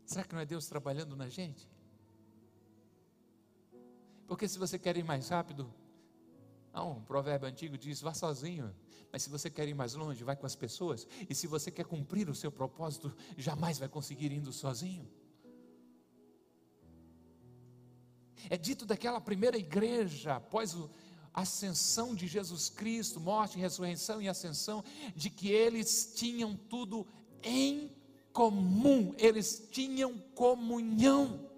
Será 0.06 0.22
que 0.22 0.32
não 0.32 0.40
é 0.40 0.46
Deus 0.46 0.68
trabalhando 0.68 1.16
na 1.16 1.28
gente? 1.28 1.68
Porque 4.28 4.46
se 4.46 4.58
você 4.58 4.78
quer 4.78 4.96
ir 4.96 5.02
mais 5.02 5.28
rápido, 5.28 5.72
não, 6.72 6.98
um 6.98 7.02
provérbio 7.02 7.48
antigo 7.48 7.76
diz: 7.76 8.00
vá 8.00 8.14
sozinho. 8.14 8.72
Mas 9.10 9.24
se 9.24 9.28
você 9.28 9.50
quer 9.50 9.66
ir 9.66 9.74
mais 9.74 9.94
longe, 9.94 10.22
vai 10.22 10.36
com 10.36 10.46
as 10.46 10.54
pessoas. 10.54 11.06
E 11.28 11.34
se 11.34 11.48
você 11.48 11.70
quer 11.70 11.84
cumprir 11.84 12.30
o 12.30 12.34
seu 12.34 12.52
propósito, 12.52 13.12
jamais 13.36 13.78
vai 13.78 13.88
conseguir 13.88 14.30
indo 14.30 14.52
sozinho. 14.52 15.10
É 18.50 18.56
dito 18.56 18.84
daquela 18.84 19.20
primeira 19.20 19.56
igreja, 19.56 20.36
após 20.36 20.76
a 21.34 21.42
ascensão 21.42 22.14
de 22.14 22.26
Jesus 22.26 22.68
Cristo, 22.68 23.20
morte, 23.20 23.58
ressurreição 23.58 24.20
e 24.20 24.28
ascensão, 24.28 24.84
de 25.14 25.30
que 25.30 25.50
eles 25.50 26.12
tinham 26.14 26.56
tudo 26.56 27.06
em 27.42 27.90
comum, 28.32 29.14
eles 29.18 29.68
tinham 29.70 30.18
comunhão. 30.34 31.50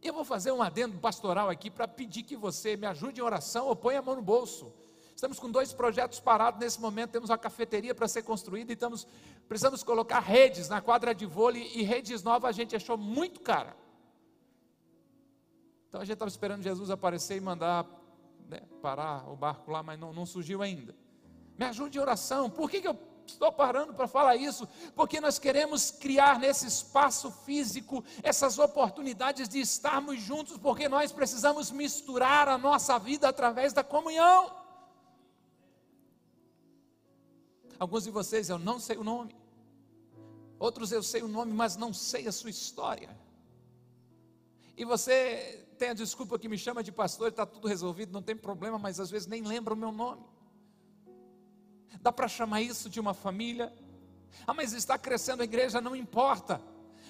Eu 0.00 0.14
vou 0.14 0.24
fazer 0.24 0.52
um 0.52 0.62
adendo 0.62 0.98
pastoral 0.98 1.50
aqui 1.50 1.70
para 1.70 1.86
pedir 1.86 2.22
que 2.22 2.36
você 2.36 2.76
me 2.76 2.86
ajude 2.86 3.20
em 3.20 3.24
oração 3.24 3.66
ou 3.66 3.76
ponha 3.76 3.98
a 3.98 4.02
mão 4.02 4.16
no 4.16 4.22
bolso. 4.22 4.72
Estamos 5.18 5.40
com 5.40 5.50
dois 5.50 5.72
projetos 5.72 6.20
parados 6.20 6.60
nesse 6.60 6.80
momento. 6.80 7.10
Temos 7.10 7.28
uma 7.28 7.36
cafeteria 7.36 7.92
para 7.92 8.06
ser 8.06 8.22
construída 8.22 8.70
e 8.70 8.74
estamos, 8.74 9.04
precisamos 9.48 9.82
colocar 9.82 10.20
redes 10.20 10.68
na 10.68 10.80
quadra 10.80 11.12
de 11.12 11.26
vôlei 11.26 11.72
e 11.74 11.82
redes 11.82 12.22
novas 12.22 12.50
a 12.50 12.52
gente 12.52 12.76
achou 12.76 12.96
muito 12.96 13.40
cara. 13.40 13.76
Então 15.88 16.00
a 16.00 16.04
gente 16.04 16.12
estava 16.12 16.28
esperando 16.28 16.62
Jesus 16.62 16.88
aparecer 16.88 17.36
e 17.36 17.40
mandar 17.40 17.84
né, 18.48 18.60
parar 18.80 19.28
o 19.28 19.34
barco 19.34 19.72
lá, 19.72 19.82
mas 19.82 19.98
não, 19.98 20.12
não 20.12 20.24
surgiu 20.24 20.62
ainda. 20.62 20.94
Me 21.58 21.64
ajude 21.64 21.98
em 21.98 22.00
oração. 22.00 22.48
Por 22.48 22.70
que, 22.70 22.80
que 22.80 22.86
eu 22.86 22.96
estou 23.26 23.50
parando 23.50 23.92
para 23.94 24.06
falar 24.06 24.36
isso? 24.36 24.68
Porque 24.94 25.20
nós 25.20 25.36
queremos 25.36 25.90
criar 25.90 26.38
nesse 26.38 26.68
espaço 26.68 27.32
físico 27.44 28.04
essas 28.22 28.56
oportunidades 28.56 29.48
de 29.48 29.58
estarmos 29.58 30.20
juntos, 30.20 30.56
porque 30.58 30.88
nós 30.88 31.10
precisamos 31.10 31.72
misturar 31.72 32.48
a 32.48 32.56
nossa 32.56 33.00
vida 33.00 33.28
através 33.28 33.72
da 33.72 33.82
comunhão. 33.82 34.57
Alguns 37.78 38.04
de 38.04 38.10
vocês 38.10 38.48
eu 38.48 38.58
não 38.58 38.80
sei 38.80 38.96
o 38.96 39.04
nome, 39.04 39.34
outros 40.58 40.90
eu 40.90 41.02
sei 41.02 41.22
o 41.22 41.28
nome, 41.28 41.52
mas 41.52 41.76
não 41.76 41.92
sei 41.92 42.26
a 42.26 42.32
sua 42.32 42.50
história. 42.50 43.16
E 44.76 44.84
você 44.84 45.66
tem 45.78 45.90
a 45.90 45.94
desculpa 45.94 46.38
que 46.38 46.48
me 46.48 46.58
chama 46.58 46.82
de 46.82 46.90
pastor, 46.90 47.28
está 47.28 47.46
tudo 47.46 47.68
resolvido, 47.68 48.12
não 48.12 48.22
tem 48.22 48.36
problema, 48.36 48.78
mas 48.78 48.98
às 48.98 49.10
vezes 49.10 49.28
nem 49.28 49.42
lembra 49.42 49.74
o 49.74 49.76
meu 49.76 49.92
nome. 49.92 50.24
Dá 52.00 52.12
para 52.12 52.28
chamar 52.28 52.62
isso 52.62 52.88
de 52.88 53.00
uma 53.00 53.14
família? 53.14 53.72
Ah, 54.46 54.54
mas 54.54 54.72
está 54.72 54.98
crescendo 54.98 55.40
a 55.40 55.44
igreja, 55.44 55.80
não 55.80 55.96
importa. 55.96 56.60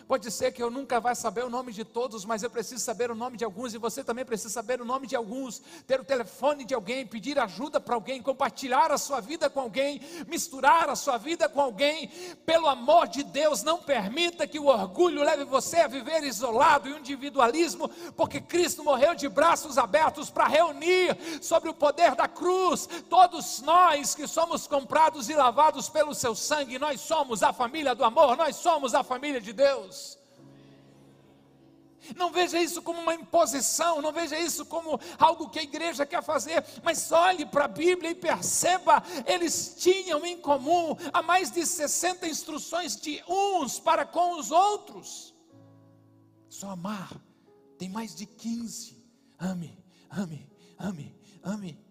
Pode 0.08 0.30
ser 0.30 0.52
que 0.52 0.62
eu 0.62 0.70
nunca 0.70 0.98
vá 0.98 1.14
saber 1.14 1.44
o 1.44 1.50
nome 1.50 1.70
de 1.70 1.84
todos, 1.84 2.24
mas 2.24 2.42
eu 2.42 2.48
preciso 2.48 2.82
saber 2.82 3.10
o 3.10 3.14
nome 3.14 3.36
de 3.36 3.44
alguns 3.44 3.74
e 3.74 3.78
você 3.78 4.02
também 4.02 4.24
precisa 4.24 4.48
saber 4.48 4.80
o 4.80 4.84
nome 4.84 5.06
de 5.06 5.14
alguns, 5.14 5.60
ter 5.86 6.00
o 6.00 6.04
telefone 6.04 6.64
de 6.64 6.72
alguém, 6.72 7.06
pedir 7.06 7.38
ajuda 7.38 7.78
para 7.78 7.94
alguém, 7.94 8.22
compartilhar 8.22 8.90
a 8.90 8.96
sua 8.96 9.20
vida 9.20 9.50
com 9.50 9.60
alguém, 9.60 10.00
misturar 10.26 10.88
a 10.88 10.96
sua 10.96 11.18
vida 11.18 11.46
com 11.46 11.60
alguém. 11.60 12.08
Pelo 12.46 12.68
amor 12.68 13.06
de 13.06 13.22
Deus, 13.22 13.62
não 13.62 13.82
permita 13.82 14.46
que 14.46 14.58
o 14.58 14.68
orgulho 14.68 15.22
leve 15.22 15.44
você 15.44 15.80
a 15.80 15.86
viver 15.86 16.24
isolado 16.24 16.88
e 16.88 16.98
individualismo, 16.98 17.86
porque 18.16 18.40
Cristo 18.40 18.82
morreu 18.82 19.14
de 19.14 19.28
braços 19.28 19.76
abertos 19.76 20.30
para 20.30 20.48
reunir 20.48 21.18
sobre 21.42 21.68
o 21.68 21.74
poder 21.74 22.14
da 22.14 22.26
cruz 22.26 22.88
todos 23.10 23.60
nós 23.60 24.14
que 24.14 24.26
somos 24.26 24.66
comprados 24.66 25.28
e 25.28 25.34
lavados 25.34 25.90
pelo 25.90 26.14
seu 26.14 26.34
sangue, 26.34 26.78
nós 26.78 26.98
somos 27.02 27.42
a 27.42 27.52
família 27.52 27.94
do 27.94 28.04
amor, 28.04 28.38
nós 28.38 28.56
somos 28.56 28.94
a 28.94 29.04
família 29.04 29.40
de 29.40 29.52
Deus. 29.52 29.97
Não 32.16 32.30
veja 32.30 32.60
isso 32.60 32.82
como 32.82 33.00
uma 33.00 33.14
imposição, 33.14 34.00
não 34.00 34.12
veja 34.12 34.38
isso 34.38 34.64
como 34.66 34.98
algo 35.18 35.48
que 35.48 35.58
a 35.58 35.62
igreja 35.62 36.06
quer 36.06 36.22
fazer, 36.22 36.64
mas 36.82 37.10
olhe 37.12 37.44
para 37.46 37.64
a 37.64 37.68
Bíblia 37.68 38.10
e 38.10 38.14
perceba, 38.14 39.02
eles 39.26 39.76
tinham 39.78 40.24
em 40.24 40.38
comum 40.40 40.96
a 41.12 41.22
mais 41.22 41.50
de 41.50 41.64
60 41.66 42.26
instruções 42.28 42.96
de 42.96 43.22
uns 43.28 43.78
para 43.78 44.04
com 44.06 44.38
os 44.38 44.50
outros. 44.50 45.34
Só 46.48 46.70
amar, 46.70 47.12
tem 47.78 47.88
mais 47.88 48.14
de 48.14 48.26
15. 48.26 48.98
Ame, 49.38 49.78
ame, 50.10 50.50
ame, 50.78 51.14
ame. 51.42 51.88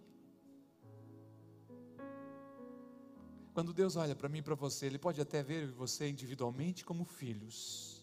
Quando 3.54 3.74
Deus 3.74 3.96
olha 3.96 4.16
para 4.16 4.30
mim 4.30 4.40
e 4.40 4.44
para 4.44 4.54
você, 4.54 4.86
Ele 4.86 5.00
pode 5.00 5.20
até 5.20 5.42
ver 5.42 5.72
você 5.72 6.08
individualmente 6.08 6.86
como 6.86 7.04
filhos 7.04 7.97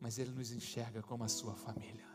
mas 0.00 0.18
Ele 0.18 0.30
nos 0.30 0.52
enxerga 0.52 1.02
como 1.02 1.24
a 1.24 1.28
sua 1.28 1.54
família. 1.54 2.06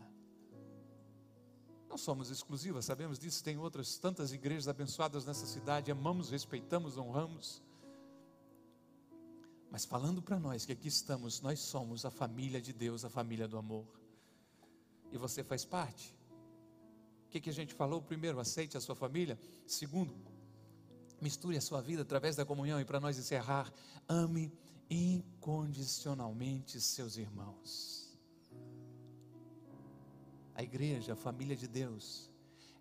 Não 1.90 1.98
somos 1.98 2.30
exclusivas, 2.30 2.86
sabemos 2.86 3.20
disso, 3.20 3.44
tem 3.44 3.58
outras 3.58 3.98
tantas 3.98 4.32
igrejas 4.32 4.68
abençoadas 4.68 5.26
nessa 5.26 5.46
cidade, 5.46 5.92
amamos, 5.92 6.30
respeitamos, 6.30 6.98
honramos. 6.98 7.62
Mas 9.70 9.86
falando 9.86 10.22
para 10.22 10.40
nós 10.40 10.66
que 10.66 10.72
aqui 10.72 10.88
estamos, 10.88 11.42
nós 11.42 11.60
somos 11.60 12.06
a 12.06 12.12
família 12.12 12.62
de 12.62 12.72
Deus, 12.74 13.04
a 13.04 13.10
família 13.10 13.48
do 13.48 13.58
amor. 13.58 13.88
E 15.12 15.18
você 15.18 15.44
faz 15.44 15.66
parte. 15.66 16.16
O 17.26 17.30
que, 17.30 17.40
que 17.40 17.50
a 17.50 17.54
gente 17.54 17.74
falou? 17.74 18.02
Primeiro, 18.02 18.40
aceite 18.40 18.78
a 18.78 18.82
sua 18.82 18.96
família. 18.96 19.40
Segundo, 19.66 20.14
misture 21.22 21.56
a 21.56 21.62
sua 21.62 21.82
vida 21.82 22.02
através 22.02 22.36
da 22.36 22.46
comunhão. 22.46 22.82
E 22.82 22.86
para 22.86 23.00
nós 23.00 23.18
encerrar, 23.18 23.72
ame 24.08 24.52
incondicionalmente 24.94 26.82
seus 26.82 27.16
irmãos. 27.16 28.14
A 30.54 30.62
igreja, 30.62 31.14
a 31.14 31.16
família 31.16 31.56
de 31.56 31.66
Deus, 31.66 32.30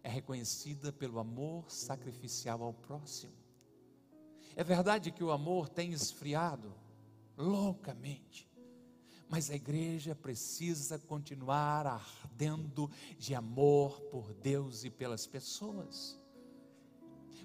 é 0.03 0.09
reconhecida 0.09 0.93
pelo 0.93 1.21
amor 1.21 1.71
sacrificial 1.71 2.65
ao 2.65 2.75
próximo. 2.75 3.33
É 4.57 4.65
verdade 4.65 5.13
que 5.13 5.23
o 5.23 5.31
amor 5.31 5.69
tem 5.69 5.93
esfriado 5.93 6.75
loucamente, 7.37 8.51
mas 9.29 9.49
a 9.49 9.55
igreja 9.55 10.13
precisa 10.13 10.99
continuar 10.99 11.87
ardendo 11.87 12.91
de 13.17 13.37
amor 13.37 14.01
por 14.11 14.35
Deus 14.35 14.83
e 14.83 14.91
pelas 14.91 15.29
pessoas. 15.29 16.19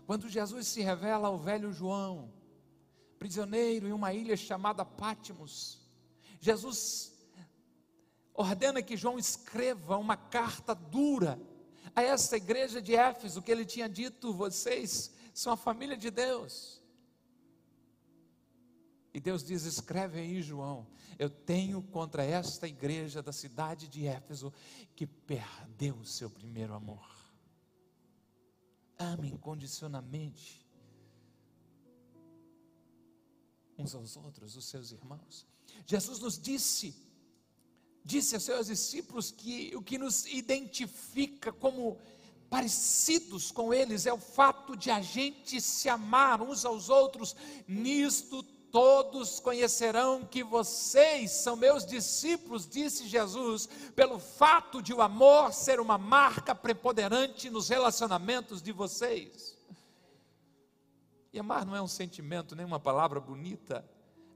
Quando 0.08 0.28
Jesus 0.28 0.66
se 0.66 0.82
revela 0.82 1.28
ao 1.28 1.38
velho 1.38 1.72
João, 1.72 2.34
prisioneiro 3.20 3.88
em 3.88 3.94
uma 3.94 4.14
ilha 4.14 4.38
chamada 4.38 4.86
Pátimos. 4.86 5.82
Jesus 6.40 7.14
ordena 8.34 8.82
que 8.82 8.98
João 8.98 9.18
escreva 9.18 9.98
uma 9.98 10.18
carta 10.18 10.76
dura 10.76 11.40
a 11.96 12.04
essa 12.04 12.36
igreja 12.36 12.82
de 12.82 12.96
Éfeso, 12.96 13.42
que 13.42 13.52
ele 13.52 13.66
tinha 13.66 13.88
dito: 13.88 14.34
vocês 14.34 15.14
são 15.34 15.54
a 15.54 15.58
família 15.58 15.98
de 15.98 16.12
Deus. 16.12 16.82
E 19.14 19.20
Deus 19.20 19.44
diz: 19.44 19.64
escreve 19.64 20.20
aí, 20.20 20.42
João, 20.42 20.86
eu 21.18 21.30
tenho 21.30 21.82
contra 21.82 22.24
esta 22.24 22.68
igreja 22.68 23.24
da 23.24 23.32
cidade 23.32 23.88
de 23.88 24.06
Éfeso 24.06 24.52
que 24.96 25.08
perdeu 25.08 25.96
o 25.96 26.06
seu 26.06 26.30
primeiro 26.30 26.74
amor. 26.74 27.16
Ame 28.98 29.30
incondicionalmente 29.30 30.65
uns 33.78 33.94
aos 33.94 34.16
outros, 34.16 34.56
os 34.56 34.66
seus 34.66 34.92
irmãos. 34.92 35.46
Jesus 35.86 36.20
nos 36.20 36.40
disse, 36.40 36.96
disse 38.04 38.36
aos 38.36 38.44
seus 38.44 38.68
discípulos 38.68 39.32
que 39.32 39.76
o 39.76 39.82
que 39.82 39.98
nos 39.98 40.26
identifica 40.28 41.52
como 41.52 41.98
parecidos 42.50 43.52
com 43.52 43.74
eles 43.74 44.06
é 44.06 44.14
o 44.14 44.18
fato 44.18 44.78
de 44.78 44.90
a 44.92 45.02
gente 45.02 45.60
se 45.60 45.90
amar 45.90 46.42
uns 46.42 46.64
aos 46.64 46.90
outros. 46.90 47.36
Nisto 47.68 48.44
todos 48.72 49.40
conhecerão 49.40 50.26
que 50.26 50.44
vocês 50.44 51.32
são 51.32 51.56
meus 51.56 51.86
discípulos, 51.86 52.68
disse 52.68 53.08
Jesus, 53.08 53.70
pelo 53.96 54.20
fato 54.20 54.82
de 54.82 54.94
o 54.94 55.02
amor 55.02 55.54
ser 55.54 55.80
uma 55.80 55.98
marca 55.98 56.54
preponderante 56.54 57.50
nos 57.50 57.70
relacionamentos 57.70 58.62
de 58.62 58.72
vocês. 58.72 59.58
E 61.36 61.40
amar 61.40 61.66
não 61.66 61.76
é 61.76 61.82
um 61.82 61.88
sentimento, 61.88 62.56
nem 62.56 62.66
uma 62.66 62.80
palavra 62.80 63.20
bonita. 63.20 63.86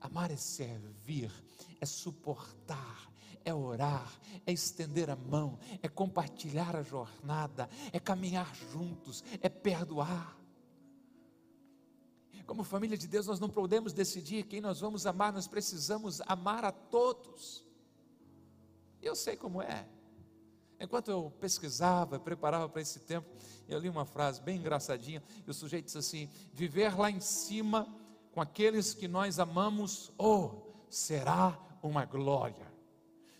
Amar 0.02 0.30
é 0.32 0.36
servir, 0.36 1.32
é 1.80 1.86
suportar, 1.86 3.10
é 3.46 3.54
orar, 3.54 4.20
é 4.46 4.52
estender 4.52 5.10
a 5.10 5.16
mão, 5.16 5.58
é 5.82 5.88
compartilhar 5.88 6.76
a 6.76 6.84
jornada, 6.84 7.70
é 7.94 8.02
caminhar 8.02 8.54
juntos, 8.54 9.24
é 9.42 9.48
perdoar. 9.48 10.38
Como 12.46 12.66
família 12.66 12.98
de 12.98 13.08
Deus, 13.08 13.28
nós 13.28 13.40
não 13.40 13.50
podemos 13.50 13.94
decidir 13.94 14.44
quem 14.44 14.60
nós 14.60 14.82
vamos 14.82 15.06
amar, 15.06 15.32
nós 15.32 15.48
precisamos 15.48 16.20
amar 16.28 16.66
a 16.66 16.72
todos. 16.74 17.66
Eu 19.02 19.16
sei 19.16 19.38
como 19.38 19.62
é. 19.62 19.88
Enquanto 20.80 21.12
eu 21.12 21.32
pesquisava, 21.40 22.20
preparava 22.20 22.70
para 22.70 22.82
esse 22.82 23.00
tempo, 23.02 23.30
eu 23.68 23.80
li 23.80 23.90
uma 23.90 24.06
frase 24.06 24.42
bem 24.42 24.58
engraçadinha, 24.58 25.22
e 25.46 25.50
o 25.50 25.54
sujeito 25.54 25.86
disse 25.86 25.98
assim: 25.98 26.30
viver 26.54 26.98
lá 26.98 27.12
em 27.12 27.20
cima 27.20 27.88
com 28.32 28.40
aqueles 28.40 28.94
que 28.94 29.08
nós 29.08 29.40
amamos, 29.40 30.12
oh, 30.18 30.52
será 30.90 31.60
uma 31.84 32.06
glória. 32.06 32.70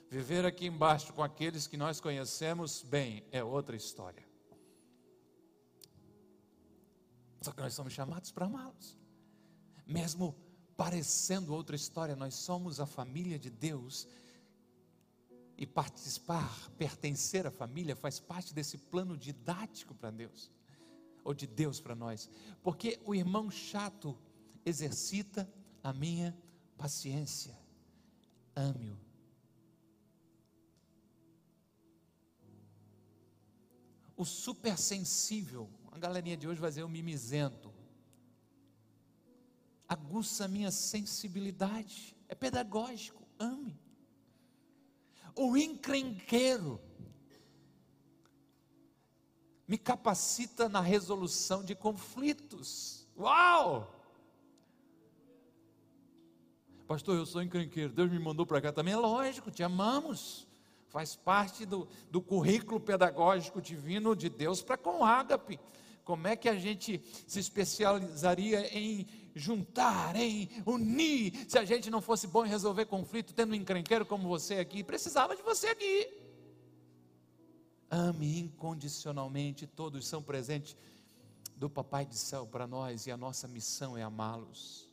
Viver 0.10 0.46
aqui 0.46 0.66
embaixo 0.66 1.14
com 1.14 1.24
aqueles 1.24 1.68
que 1.68 1.78
nós 1.78 2.02
conhecemos 2.02 2.82
bem 2.82 3.24
é 3.32 3.44
outra 3.44 3.76
história. 3.76 4.28
Só 7.42 7.52
que 7.52 7.62
nós 7.62 7.74
somos 7.74 7.94
chamados 7.94 8.32
para 8.32 8.48
amá-los, 8.48 8.98
mesmo 9.86 10.36
parecendo 10.76 11.54
outra 11.54 11.76
história, 11.76 12.16
nós 12.16 12.36
somos 12.36 12.80
a 12.80 12.86
família 12.86 13.40
de 13.40 13.50
Deus 13.50 14.08
e 15.60 15.68
participar, 15.68 16.72
pertencer 16.78 17.46
à 17.46 17.52
família, 17.52 17.94
faz 17.94 18.18
parte 18.18 18.54
desse 18.54 18.78
plano 18.78 19.18
didático 19.18 19.94
para 19.94 20.10
Deus, 20.10 20.50
ou 21.22 21.34
de 21.34 21.46
Deus 21.46 21.82
para 21.82 21.94
nós, 21.94 22.30
porque 22.64 22.98
o 23.04 23.14
irmão 23.14 23.52
chato 23.52 24.18
exercita 24.66 25.52
a 25.84 25.92
minha 25.92 26.34
paciência, 26.78 27.60
ame-o. 28.56 28.98
O 34.16 34.24
supersensível, 34.24 35.70
a 35.92 36.00
galerinha 36.00 36.38
de 36.38 36.48
hoje 36.48 36.62
vai 36.62 36.70
dizer 36.70 36.84
o 36.84 36.90
mimizento, 36.90 37.74
aguça 39.90 40.46
a 40.46 40.48
minha 40.48 40.72
sensibilidade, 40.72 42.16
é 42.30 42.36
pedagógico, 42.36 43.28
ame 43.38 43.89
o 45.36 45.56
encrenqueiro. 45.58 46.80
me 49.70 49.78
capacita 49.78 50.68
na 50.68 50.82
resolução 50.82 51.64
de 51.64 51.76
conflitos. 51.76 53.08
Uau! 53.16 53.96
Pastor, 56.88 57.16
eu 57.16 57.26
sou 57.28 57.44
encrenqueiro, 57.44 57.94
Deus 57.94 58.10
me 58.10 58.18
mandou 58.18 58.48
para 58.48 58.60
cá 58.60 58.72
também. 58.72 58.96
É 58.96 58.98
lógico, 58.98 59.52
te 59.52 59.62
amamos. 59.62 60.48
Faz 60.88 61.16
parte 61.16 61.68
do, 61.68 61.88
do 62.10 62.20
currículo 62.20 62.80
pedagógico 62.80 63.62
divino 63.62 64.16
de 64.16 64.28
Deus 64.28 64.64
para 64.64 64.76
com 64.76 65.06
ágape. 65.06 65.60
Como 66.04 66.28
é 66.28 66.36
que 66.36 66.50
a 66.50 66.56
gente 66.56 67.00
se 67.28 67.40
especializaria 67.40 68.76
em 68.76 69.06
juntar, 69.36 70.16
em 70.16 70.50
unir, 70.66 71.46
se 71.48 71.58
a 71.58 71.66
gente 71.66 71.90
não 71.90 72.02
fosse 72.02 72.28
bom 72.28 72.46
em 72.46 72.50
resolver 72.50 72.86
conflito, 72.86 73.34
tendo 73.34 73.52
um 73.52 73.56
encrenqueiro 73.56 74.06
como 74.06 74.28
você 74.28 74.56
aqui? 74.56 74.84
Precisava 74.84 75.36
de 75.36 75.42
você 75.42 75.68
aqui. 75.68 76.10
Ame 77.90 78.40
incondicionalmente, 78.40 79.66
todos 79.66 80.08
são 80.08 80.22
presentes 80.22 80.78
do 81.56 81.70
Papai 81.70 82.06
do 82.06 82.16
céu 82.16 82.48
para 82.48 82.66
nós 82.66 83.06
e 83.08 83.12
a 83.12 83.18
nossa 83.18 83.48
missão 83.48 83.98
é 83.98 84.04
amá-los. 84.04 84.90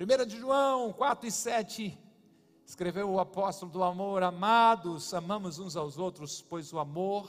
1 0.00 0.26
de 0.26 0.38
João 0.38 0.92
4 0.92 1.26
e 1.26 1.30
7, 1.30 1.98
escreveu 2.64 3.10
o 3.10 3.20
apóstolo 3.20 3.70
do 3.70 3.82
amor, 3.82 4.22
amados, 4.22 5.14
amamos 5.14 5.58
uns 5.58 5.76
aos 5.76 5.98
outros, 5.98 6.42
pois 6.42 6.72
o 6.72 6.78
amor 6.78 7.28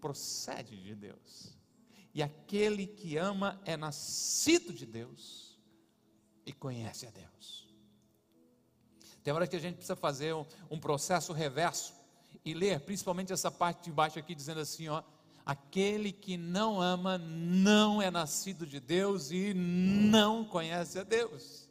procede 0.00 0.80
de 0.82 0.94
Deus. 0.94 1.57
E 2.18 2.22
aquele 2.22 2.84
que 2.84 3.16
ama 3.16 3.62
é 3.64 3.76
nascido 3.76 4.72
de 4.72 4.84
Deus 4.84 5.56
e 6.44 6.52
conhece 6.52 7.06
a 7.06 7.10
Deus. 7.10 7.72
Tem 9.22 9.32
hora 9.32 9.46
que 9.46 9.54
a 9.54 9.60
gente 9.60 9.76
precisa 9.76 9.94
fazer 9.94 10.34
um, 10.34 10.44
um 10.68 10.80
processo 10.80 11.32
reverso 11.32 11.94
e 12.44 12.54
ler, 12.54 12.80
principalmente 12.80 13.32
essa 13.32 13.52
parte 13.52 13.84
de 13.84 13.92
baixo 13.92 14.18
aqui, 14.18 14.34
dizendo 14.34 14.58
assim: 14.58 14.88
ó, 14.88 15.00
aquele 15.46 16.10
que 16.10 16.36
não 16.36 16.82
ama 16.82 17.18
não 17.18 18.02
é 18.02 18.10
nascido 18.10 18.66
de 18.66 18.80
Deus 18.80 19.30
e 19.30 19.54
não 19.54 20.44
conhece 20.44 20.98
a 20.98 21.04
Deus. 21.04 21.67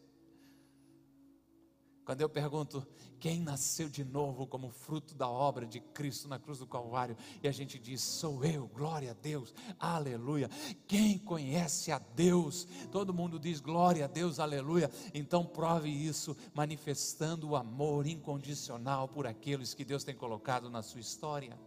Quando 2.08 2.22
eu 2.22 2.30
pergunto, 2.30 2.88
quem 3.20 3.42
nasceu 3.42 3.90
de 3.90 4.02
novo 4.02 4.48
como 4.48 4.72
fruto 4.72 5.14
da 5.14 5.28
obra 5.28 5.66
de 5.66 5.82
Cristo 5.82 6.26
na 6.30 6.40
cruz 6.40 6.60
do 6.60 6.66
Calvário? 6.66 7.18
E 7.44 7.50
a 7.50 7.52
gente 7.52 7.78
diz: 7.78 8.02
Sou 8.02 8.46
eu, 8.46 8.66
glória 8.66 9.12
a 9.12 9.14
Deus, 9.14 9.54
aleluia. 9.78 10.50
Quem 10.88 11.18
conhece 11.20 11.92
a 11.92 12.00
Deus? 12.00 12.66
Todo 12.94 13.14
mundo 13.14 13.38
diz 13.38 13.60
glória 13.60 14.06
a 14.06 14.08
Deus, 14.08 14.40
aleluia. 14.40 14.90
Então 15.14 15.46
prove 15.46 15.90
isso, 15.90 16.34
manifestando 16.54 17.50
o 17.50 17.58
amor 17.58 18.08
incondicional 18.08 19.10
por 19.10 19.28
aqueles 19.28 19.74
que 19.74 19.84
Deus 19.84 20.06
tem 20.06 20.16
colocado 20.16 20.70
na 20.70 20.82
sua 20.82 21.02
história. 21.02 21.60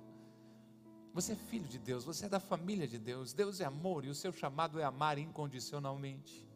Você 1.13 1.33
é 1.33 1.37
filho 1.37 1.69
de 1.69 1.79
Deus, 1.79 2.03
você 2.03 2.25
é 2.25 2.29
da 2.31 2.41
família 2.41 2.89
de 2.89 2.99
Deus. 2.99 3.35
Deus 3.35 3.61
é 3.61 3.67
amor 3.67 4.07
e 4.07 4.09
o 4.09 4.15
seu 4.15 4.33
chamado 4.33 4.81
é 4.81 4.85
amar 4.85 5.19
incondicionalmente. 5.19 6.50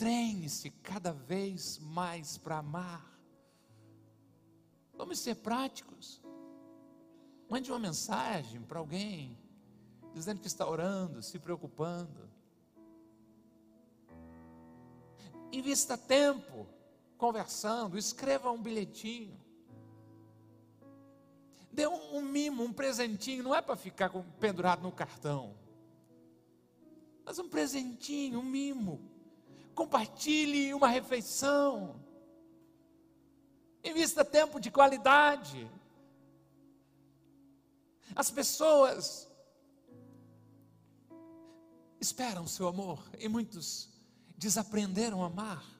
Treine-se 0.00 0.70
cada 0.70 1.12
vez 1.12 1.78
mais 1.78 2.38
para 2.38 2.56
amar. 2.56 3.20
Vamos 4.94 5.18
ser 5.18 5.34
práticos. 5.34 6.22
Mande 7.50 7.70
uma 7.70 7.78
mensagem 7.78 8.62
para 8.62 8.78
alguém, 8.78 9.38
dizendo 10.14 10.40
que 10.40 10.46
está 10.46 10.66
orando, 10.66 11.22
se 11.22 11.38
preocupando. 11.38 12.30
Invista 15.52 15.98
tempo 15.98 16.66
conversando, 17.18 17.98
escreva 17.98 18.50
um 18.50 18.62
bilhetinho. 18.62 19.38
Dê 21.70 21.86
um, 21.86 22.16
um 22.16 22.22
mimo, 22.22 22.62
um 22.62 22.72
presentinho, 22.72 23.42
não 23.42 23.54
é 23.54 23.60
para 23.60 23.76
ficar 23.76 24.08
com, 24.08 24.22
pendurado 24.22 24.80
no 24.80 24.92
cartão, 24.92 25.54
mas 27.22 27.38
um 27.38 27.50
presentinho, 27.50 28.40
um 28.40 28.42
mimo. 28.42 29.19
Compartilhe 29.74 30.74
uma 30.74 30.88
refeição. 30.88 32.00
Invista 33.82 34.24
tempo 34.24 34.60
de 34.60 34.70
qualidade. 34.70 35.70
As 38.14 38.30
pessoas 38.30 39.28
esperam 42.00 42.44
o 42.44 42.48
seu 42.48 42.66
amor 42.66 43.02
e 43.18 43.28
muitos 43.28 43.88
desaprenderam 44.36 45.22
a 45.22 45.26
amar 45.26 45.79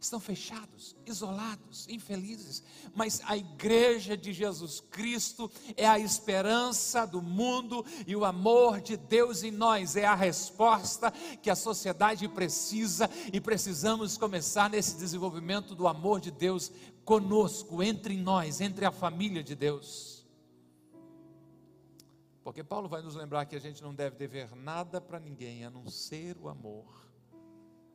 estão 0.00 0.20
fechados, 0.20 0.96
isolados, 1.06 1.88
infelizes, 1.88 2.62
mas 2.94 3.20
a 3.24 3.36
igreja 3.36 4.16
de 4.16 4.32
Jesus 4.32 4.80
Cristo 4.80 5.50
é 5.76 5.86
a 5.86 5.98
esperança 5.98 7.06
do 7.06 7.22
mundo 7.22 7.84
e 8.06 8.14
o 8.14 8.24
amor 8.24 8.80
de 8.80 8.96
Deus 8.96 9.42
em 9.42 9.50
nós 9.50 9.96
é 9.96 10.04
a 10.04 10.14
resposta 10.14 11.10
que 11.42 11.50
a 11.50 11.56
sociedade 11.56 12.28
precisa 12.28 13.10
e 13.32 13.40
precisamos 13.40 14.16
começar 14.16 14.70
nesse 14.70 14.96
desenvolvimento 14.96 15.74
do 15.74 15.88
amor 15.88 16.20
de 16.20 16.30
Deus 16.30 16.70
conosco, 17.04 17.82
entre 17.82 18.16
nós, 18.16 18.60
entre 18.60 18.84
a 18.84 18.90
família 18.90 19.42
de 19.42 19.54
Deus. 19.54 20.26
Porque 22.42 22.62
Paulo 22.62 22.88
vai 22.88 23.02
nos 23.02 23.16
lembrar 23.16 23.44
que 23.46 23.56
a 23.56 23.60
gente 23.60 23.82
não 23.82 23.94
deve 23.94 24.16
dever 24.16 24.54
nada 24.54 25.00
para 25.00 25.18
ninguém 25.18 25.64
a 25.64 25.70
não 25.70 25.88
ser 25.88 26.36
o 26.38 26.48
amor. 26.48 27.05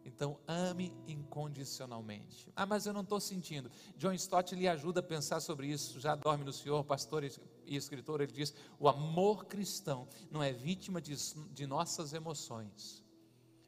Então, 0.03 0.39
ame 0.47 0.93
incondicionalmente. 1.07 2.51
Ah, 2.55 2.65
mas 2.65 2.85
eu 2.85 2.93
não 2.93 3.01
estou 3.01 3.19
sentindo. 3.19 3.71
John 3.97 4.13
Stott 4.13 4.55
lhe 4.55 4.67
ajuda 4.67 4.99
a 4.99 5.03
pensar 5.03 5.39
sobre 5.39 5.67
isso. 5.67 5.99
Já 5.99 6.15
dorme 6.15 6.43
no 6.43 6.53
Senhor, 6.53 6.83
pastor 6.83 7.23
e 7.23 7.31
escritor. 7.75 8.21
Ele 8.21 8.31
diz: 8.31 8.53
o 8.79 8.87
amor 8.87 9.45
cristão 9.45 10.07
não 10.29 10.41
é 10.41 10.51
vítima 10.51 11.01
de, 11.01 11.15
de 11.53 11.67
nossas 11.67 12.13
emoções, 12.13 13.03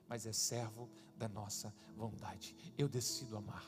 mas 0.07 0.25
é 0.25 0.33
servo 0.33 0.89
da 1.15 1.29
nossa 1.29 1.73
vontade. 1.95 2.55
Eu 2.77 2.89
decido 2.89 3.37
amar, 3.37 3.65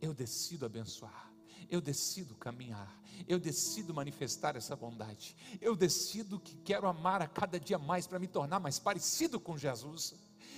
eu 0.00 0.14
decido 0.14 0.66
abençoar. 0.66 1.28
Eu 1.68 1.80
decido 1.80 2.34
caminhar, 2.34 3.00
eu 3.28 3.38
decido 3.38 3.94
manifestar 3.94 4.56
essa 4.56 4.74
bondade, 4.74 5.36
eu 5.60 5.76
decido 5.76 6.40
que 6.40 6.56
quero 6.56 6.88
amar 6.88 7.22
a 7.22 7.28
cada 7.28 7.60
dia 7.60 7.78
mais 7.78 8.08
para 8.08 8.18
me 8.18 8.26
tornar 8.26 8.58
mais 8.58 8.80
parecido 8.80 9.38
com 9.38 9.56
Jesus 9.56 10.14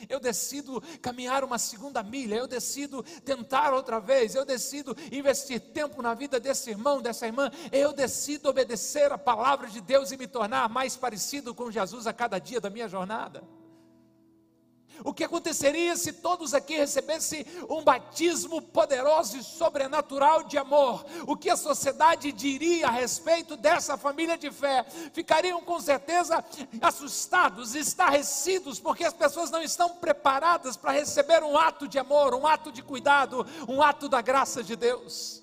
eu 0.09 0.21
decido 0.21 0.83
caminhar 1.01 1.45
uma 1.45 1.59
segunda 1.59 2.03
milha, 2.03 2.37
eu 2.37 2.47
decido 2.47 3.03
tentar 3.25 3.73
outra 3.73 4.01
vez, 4.01 4.35
eu 4.35 4.45
decido 4.45 4.97
investir 5.11 5.61
tempo 5.61 6.03
na 6.03 6.15
vida 6.15 6.39
desse 6.39 6.71
irmão, 6.71 7.01
dessa 7.01 7.27
irmã, 7.27 7.51
eu 7.71 7.93
decido 7.93 8.49
obedecer 8.49 9.13
a 9.13 9.19
palavra 9.19 9.69
de 9.69 9.81
Deus 9.81 10.13
e 10.13 10.17
me 10.17 10.27
tornar 10.27 10.69
mais 10.69 10.97
parecido 10.97 11.55
com 11.55 11.71
Jesus 11.71 12.07
a 12.07 12.13
cada 12.13 12.39
dia 12.39 12.61
da 12.61 12.71
minha 12.71 12.89
jornada. 12.89 13.43
O 15.05 15.13
que 15.13 15.25
aconteceria 15.25 15.97
se 15.97 16.13
todos 16.13 16.55
aqui 16.55 16.77
recebessem 16.77 17.45
um 17.69 17.83
batismo 17.83 18.63
poderoso 18.63 19.37
e 19.37 19.43
sobrenatural 19.43 20.45
de 20.45 20.57
amor? 20.57 21.05
O 21.27 21.37
que 21.37 21.51
a 21.51 21.57
sociedade 21.57 22.31
diria 22.31 22.87
a 22.87 22.91
respeito 22.91 23.57
dessa 23.57 23.97
família 23.97 24.39
de 24.39 24.51
fé? 24.51 24.85
Ficariam 25.13 25.61
com 25.63 25.81
certeza 25.81 26.45
assustados, 26.81 27.75
estarrecidos, 27.75 28.79
porque 28.79 29.05
as 29.05 29.15
pessoas 29.15 29.51
não 29.51 29.63
estão 29.63 29.97
preparadas 29.97 30.77
para 30.77 30.93
receber 30.93 31.43
um 31.43 31.59
ato 31.59 31.89
de 31.89 31.99
amor, 31.99 32.35
um 32.35 32.47
ato 32.47 32.71
de 32.71 32.83
cuidado, 32.83 33.45
um 33.69 33.83
ato 33.83 34.09
da 34.09 34.21
graça 34.21 34.63
de 34.63 34.77
Deus. 34.77 35.43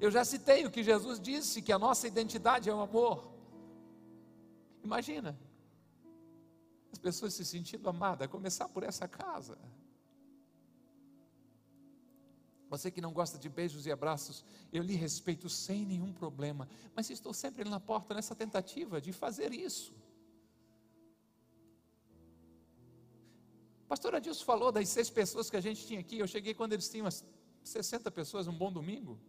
Eu 0.00 0.10
já 0.10 0.24
citei 0.24 0.66
o 0.66 0.70
que 0.70 0.82
Jesus 0.82 1.20
disse, 1.20 1.62
que 1.62 1.72
a 1.72 1.78
nossa 1.78 2.08
identidade 2.08 2.68
é 2.68 2.74
o 2.74 2.80
amor. 2.80 3.30
Imagina 4.82 5.38
as 6.92 6.98
pessoas 6.98 7.32
se 7.34 7.44
sentindo 7.44 7.88
amadas, 7.88 8.28
começar 8.28 8.68
por 8.68 8.82
essa 8.82 9.08
casa. 9.08 9.58
Você 12.68 12.90
que 12.90 13.00
não 13.00 13.12
gosta 13.12 13.38
de 13.38 13.48
beijos 13.48 13.86
e 13.86 13.92
abraços, 13.92 14.44
eu 14.72 14.82
lhe 14.82 14.94
respeito 14.94 15.48
sem 15.48 15.84
nenhum 15.84 16.12
problema, 16.12 16.68
mas 16.94 17.10
estou 17.10 17.34
sempre 17.34 17.68
na 17.68 17.80
porta 17.80 18.14
nessa 18.14 18.34
tentativa 18.34 19.00
de 19.00 19.12
fazer 19.12 19.52
isso. 19.52 19.94
Pastor 23.88 24.14
Adilson 24.14 24.44
falou 24.44 24.72
das 24.72 24.88
seis 24.88 25.10
pessoas 25.10 25.50
que 25.50 25.56
a 25.56 25.60
gente 25.60 25.86
tinha 25.86 26.00
aqui. 26.00 26.18
Eu 26.18 26.26
cheguei 26.26 26.54
quando 26.54 26.72
eles 26.72 26.88
tinham 26.88 27.04
umas 27.04 27.22
60 27.62 28.10
pessoas, 28.10 28.48
um 28.48 28.56
bom 28.56 28.72
domingo. 28.72 29.20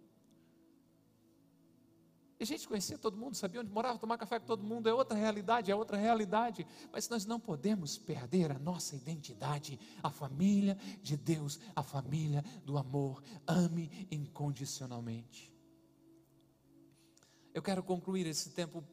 E 2.43 2.45
a 2.45 2.45
gente 2.45 2.67
conhecia 2.67 2.97
todo 2.97 3.15
mundo, 3.15 3.35
sabia 3.35 3.61
onde 3.61 3.71
morava, 3.71 3.97
tomar 3.97 4.17
café 4.17 4.37
com 4.37 4.45
todo 4.45 4.65
mundo, 4.65 4.89
é 4.89 4.93
outra 4.93 5.17
realidade, 5.17 5.71
é 5.71 5.75
outra 5.75 5.95
realidade. 5.95 6.67
Mas 6.91 7.07
nós 7.07 7.25
não 7.25 7.39
podemos 7.39 7.97
perder 7.97 8.51
a 8.51 8.59
nossa 8.59 8.97
identidade, 8.97 9.79
a 10.03 10.11
família 10.11 10.77
de 11.01 11.15
Deus, 11.15 11.57
a 11.73 11.81
família 11.81 12.43
do 12.65 12.77
amor. 12.77 13.23
Ame 13.47 13.89
incondicionalmente. 14.11 15.53
Eu 17.53 17.61
quero 17.61 17.81
concluir 17.81 18.27
esse 18.27 18.49
tempo 18.49 18.83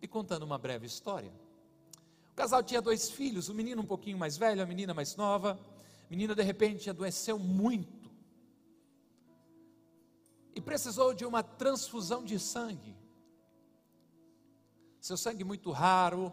lhe 0.00 0.08
contando 0.08 0.44
uma 0.44 0.56
breve 0.56 0.86
história. 0.86 1.30
O 2.30 2.34
casal 2.34 2.62
tinha 2.62 2.80
dois 2.80 3.10
filhos, 3.10 3.50
o 3.50 3.54
menino 3.54 3.82
um 3.82 3.86
pouquinho 3.86 4.16
mais 4.16 4.38
velho, 4.38 4.62
a 4.62 4.66
menina 4.66 4.94
mais 4.94 5.14
nova. 5.14 5.60
A 6.06 6.10
menina 6.10 6.34
de 6.34 6.42
repente 6.42 6.88
adoeceu 6.88 7.38
muito 7.38 8.01
e 10.54 10.60
precisou 10.60 11.14
de 11.14 11.24
uma 11.24 11.42
transfusão 11.42 12.24
de 12.24 12.38
sangue. 12.38 12.96
Seu 15.00 15.16
sangue 15.16 15.44
muito 15.44 15.70
raro, 15.70 16.32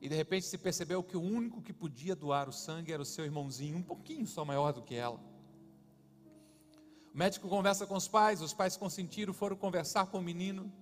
e 0.00 0.08
de 0.08 0.14
repente 0.14 0.46
se 0.46 0.58
percebeu 0.58 1.02
que 1.02 1.16
o 1.16 1.22
único 1.22 1.62
que 1.62 1.72
podia 1.72 2.16
doar 2.16 2.48
o 2.48 2.52
sangue 2.52 2.92
era 2.92 3.00
o 3.00 3.06
seu 3.06 3.24
irmãozinho, 3.24 3.78
um 3.78 3.82
pouquinho 3.82 4.26
só 4.26 4.44
maior 4.44 4.72
do 4.72 4.82
que 4.82 4.94
ela. 4.94 5.20
O 7.14 7.18
médico 7.18 7.48
conversa 7.48 7.86
com 7.86 7.94
os 7.94 8.08
pais, 8.08 8.40
os 8.40 8.52
pais 8.52 8.76
consentiram, 8.76 9.32
foram 9.32 9.54
conversar 9.54 10.06
com 10.06 10.18
o 10.18 10.22
menino. 10.22 10.72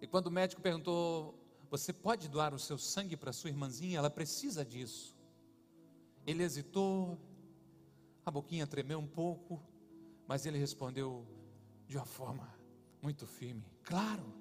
E 0.00 0.06
quando 0.06 0.26
o 0.26 0.30
médico 0.30 0.60
perguntou: 0.60 1.38
Você 1.70 1.92
pode 1.92 2.28
doar 2.28 2.52
o 2.52 2.58
seu 2.58 2.78
sangue 2.78 3.16
para 3.16 3.32
sua 3.32 3.50
irmãzinha? 3.50 3.98
Ela 3.98 4.10
precisa 4.10 4.64
disso. 4.64 5.14
Ele 6.26 6.42
hesitou, 6.42 7.18
a 8.24 8.30
boquinha 8.30 8.66
tremeu 8.66 8.98
um 8.98 9.06
pouco, 9.06 9.62
mas 10.26 10.44
ele 10.44 10.58
respondeu 10.58 11.26
de 11.86 11.96
uma 11.96 12.06
forma 12.06 12.52
muito 13.00 13.26
firme: 13.26 13.64
Claro, 13.82 14.32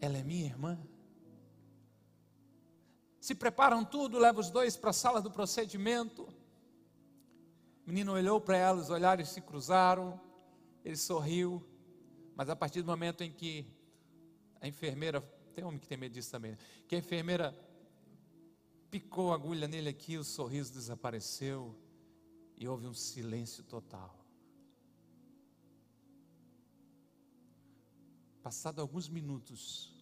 ela 0.00 0.18
é 0.18 0.22
minha 0.22 0.44
irmã. 0.44 0.78
Se 3.20 3.34
preparam 3.34 3.84
tudo, 3.84 4.18
leva 4.18 4.38
os 4.38 4.50
dois 4.50 4.76
para 4.76 4.90
a 4.90 4.92
sala 4.92 5.20
do 5.20 5.30
procedimento. 5.30 6.22
O 7.84 7.88
menino 7.88 8.12
olhou 8.12 8.40
para 8.40 8.56
ela, 8.56 8.80
os 8.80 8.90
olhares 8.90 9.28
se 9.28 9.40
cruzaram, 9.40 10.20
ele 10.84 10.96
sorriu, 10.96 11.64
mas 12.36 12.48
a 12.48 12.56
partir 12.56 12.82
do 12.82 12.86
momento 12.86 13.22
em 13.22 13.32
que 13.32 13.66
a 14.60 14.68
enfermeira, 14.68 15.20
tem 15.54 15.64
homem 15.64 15.78
que 15.78 15.88
tem 15.88 15.98
medo 15.98 16.12
disso 16.12 16.30
também, 16.30 16.52
né? 16.52 16.58
que 16.88 16.94
a 16.94 16.98
enfermeira 16.98 17.54
picou 18.90 19.32
a 19.32 19.34
agulha 19.34 19.68
nele 19.68 19.88
aqui, 19.88 20.16
o 20.16 20.24
sorriso 20.24 20.72
desapareceu 20.72 21.76
e 22.56 22.66
houve 22.66 22.86
um 22.86 22.94
silêncio 22.94 23.62
total. 23.64 24.25
Passado 28.46 28.80
alguns 28.80 29.08
minutos, 29.08 29.92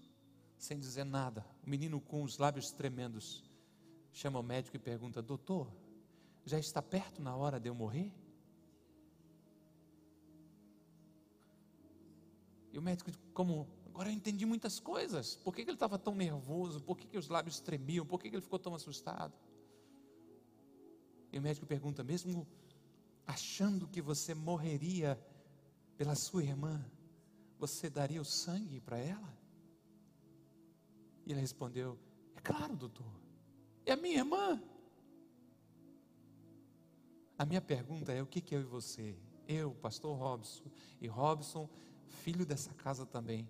sem 0.58 0.78
dizer 0.78 1.04
nada, 1.04 1.46
o 1.66 1.70
menino 1.70 1.98
com 1.98 2.22
os 2.22 2.36
lábios 2.36 2.70
tremendos 2.70 3.42
chama 4.12 4.38
o 4.38 4.42
médico 4.42 4.76
e 4.76 4.78
pergunta: 4.78 5.22
Doutor, 5.22 5.72
já 6.44 6.58
está 6.58 6.82
perto 6.82 7.22
na 7.22 7.34
hora 7.34 7.58
de 7.58 7.70
eu 7.70 7.74
morrer? 7.74 8.12
E 12.70 12.78
o 12.78 12.82
médico, 12.82 13.10
como 13.32 13.66
agora 13.86 14.10
eu 14.10 14.12
entendi 14.12 14.44
muitas 14.44 14.78
coisas. 14.78 15.36
Por 15.36 15.54
que, 15.54 15.62
ele 15.62 15.72
estava 15.72 15.98
tão 15.98 16.14
nervoso? 16.14 16.82
Por 16.82 16.98
que, 16.98 17.06
que 17.06 17.16
os 17.16 17.28
lábios 17.28 17.60
tremiam? 17.60 18.04
Por 18.04 18.20
que, 18.20 18.28
que 18.28 18.36
ele 18.36 18.42
ficou 18.42 18.58
tão 18.58 18.74
assustado? 18.74 19.32
E 21.32 21.38
o 21.38 21.40
médico 21.40 21.64
pergunta: 21.64 22.04
mesmo 22.04 22.46
achando 23.26 23.88
que 23.88 24.02
você 24.02 24.34
morreria 24.34 25.18
pela 25.96 26.14
sua 26.14 26.44
irmã, 26.44 26.84
você 27.66 27.88
daria 27.88 28.20
o 28.20 28.24
sangue 28.24 28.78
para 28.78 28.98
ela? 28.98 29.38
E 31.24 31.32
ele 31.32 31.40
respondeu: 31.40 31.98
É 32.36 32.40
claro, 32.40 32.76
doutor, 32.76 33.10
é 33.86 33.92
a 33.92 33.96
minha 33.96 34.18
irmã. 34.18 34.62
A 37.38 37.46
minha 37.46 37.62
pergunta 37.62 38.12
é: 38.12 38.22
o 38.22 38.26
que, 38.26 38.42
que 38.42 38.54
eu 38.54 38.60
e 38.60 38.64
você, 38.64 39.16
eu, 39.48 39.72
pastor 39.76 40.16
Robson, 40.16 40.70
e 41.00 41.06
Robson, 41.06 41.68
filho 42.06 42.44
dessa 42.44 42.74
casa 42.74 43.06
também, 43.06 43.48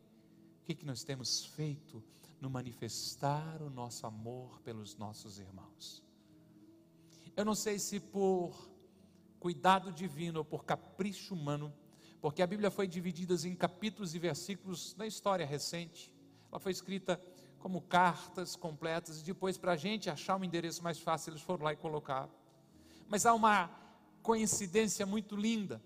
o 0.61 0.65
que, 0.65 0.77
que 0.77 0.87
nós 0.87 1.03
temos 1.03 1.45
feito 1.45 2.03
no 2.41 2.49
manifestar 2.49 3.61
o 3.61 3.69
nosso 3.69 4.07
amor 4.07 4.61
pelos 4.61 4.97
nossos 4.97 5.41
irmãos? 5.41 6.05
Eu 7.37 7.45
não 7.45 7.55
sei 7.57 7.81
se 7.81 7.99
por 7.99 8.71
cuidado 9.41 9.93
divino 9.93 10.39
ou 10.39 10.45
por 10.45 10.65
capricho 10.65 11.35
humano, 11.35 11.75
porque 12.25 12.41
a 12.41 12.47
Bíblia 12.47 12.71
foi 12.71 12.87
dividida 12.87 13.35
em 13.47 13.55
capítulos 13.55 14.15
e 14.15 14.19
versículos 14.19 14.97
na 14.97 15.07
história 15.07 15.45
recente. 15.45 16.11
Ela 16.51 16.59
foi 16.59 16.73
escrita 16.73 17.21
como 17.59 17.83
cartas 17.83 18.57
completas, 18.57 19.21
e 19.21 19.25
depois, 19.25 19.59
para 19.59 19.73
a 19.73 19.77
gente 19.77 20.09
achar 20.09 20.35
um 20.37 20.43
endereço 20.43 20.83
mais 20.83 20.99
fácil, 20.99 21.33
eles 21.33 21.43
foram 21.43 21.65
lá 21.65 21.75
e 21.75 21.77
colocaram. 21.77 22.31
Mas 23.11 23.27
há 23.27 23.35
uma 23.35 23.69
coincidência 24.23 25.05
muito 25.05 25.37
linda. 25.37 25.83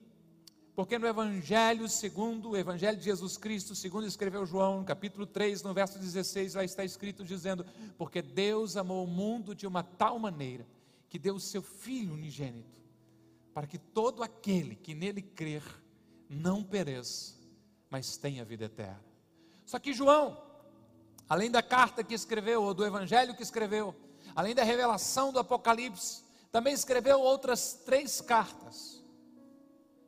Porque 0.76 0.96
no 0.96 1.08
Evangelho 1.08 1.88
segundo, 1.88 2.50
o 2.50 2.56
Evangelho 2.56 2.98
de 2.98 3.06
Jesus 3.06 3.36
Cristo, 3.36 3.74
segundo 3.74 4.06
escreveu 4.06 4.46
João, 4.46 4.78
no 4.78 4.84
capítulo 4.84 5.26
3, 5.26 5.64
no 5.64 5.74
verso 5.74 5.98
16, 5.98 6.54
lá 6.54 6.62
está 6.62 6.84
escrito 6.84 7.24
dizendo: 7.24 7.66
Porque 7.96 8.22
Deus 8.22 8.76
amou 8.76 9.02
o 9.02 9.08
mundo 9.08 9.56
de 9.56 9.66
uma 9.66 9.82
tal 9.82 10.20
maneira, 10.20 10.64
que 11.08 11.18
deu 11.18 11.34
o 11.34 11.40
seu 11.40 11.62
Filho 11.62 12.14
unigênito, 12.14 12.80
para 13.52 13.66
que 13.66 13.76
todo 13.76 14.22
aquele 14.22 14.76
que 14.76 14.94
nele 14.94 15.20
crer 15.20 15.64
não 16.28 16.62
pereça, 16.62 17.34
mas 17.90 18.16
tenha 18.16 18.44
vida 18.44 18.66
eterna. 18.66 19.04
Só 19.64 19.78
que 19.78 19.92
João, 19.92 20.40
além 21.28 21.50
da 21.50 21.62
carta 21.62 22.04
que 22.04 22.14
escreveu, 22.14 22.62
ou 22.62 22.74
do 22.74 22.84
Evangelho 22.84 23.34
que 23.34 23.42
escreveu, 23.42 23.94
além 24.34 24.54
da 24.54 24.62
revelação 24.62 25.32
do 25.32 25.38
Apocalipse, 25.38 26.22
também 26.50 26.72
escreveu 26.72 27.20
outras 27.20 27.74
três 27.84 28.20
cartas. 28.20 29.02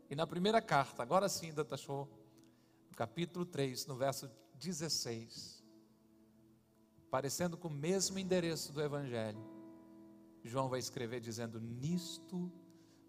E 0.09 0.15
na 0.15 0.27
primeira 0.27 0.61
carta, 0.61 1.03
agora 1.03 1.29
sim, 1.29 1.53
Data 1.53 1.77
Show, 1.77 2.09
no 2.91 2.97
capítulo 2.97 3.45
3, 3.45 3.87
no 3.87 3.97
verso 3.97 4.31
16, 4.55 5.63
parecendo 7.11 7.57
com 7.57 7.69
o 7.69 7.73
mesmo 7.73 8.19
endereço 8.19 8.73
do 8.73 8.83
Evangelho, 8.83 9.41
João 10.43 10.69
vai 10.69 10.79
escrever 10.79 11.21
dizendo: 11.21 11.61
Nisto 11.61 12.51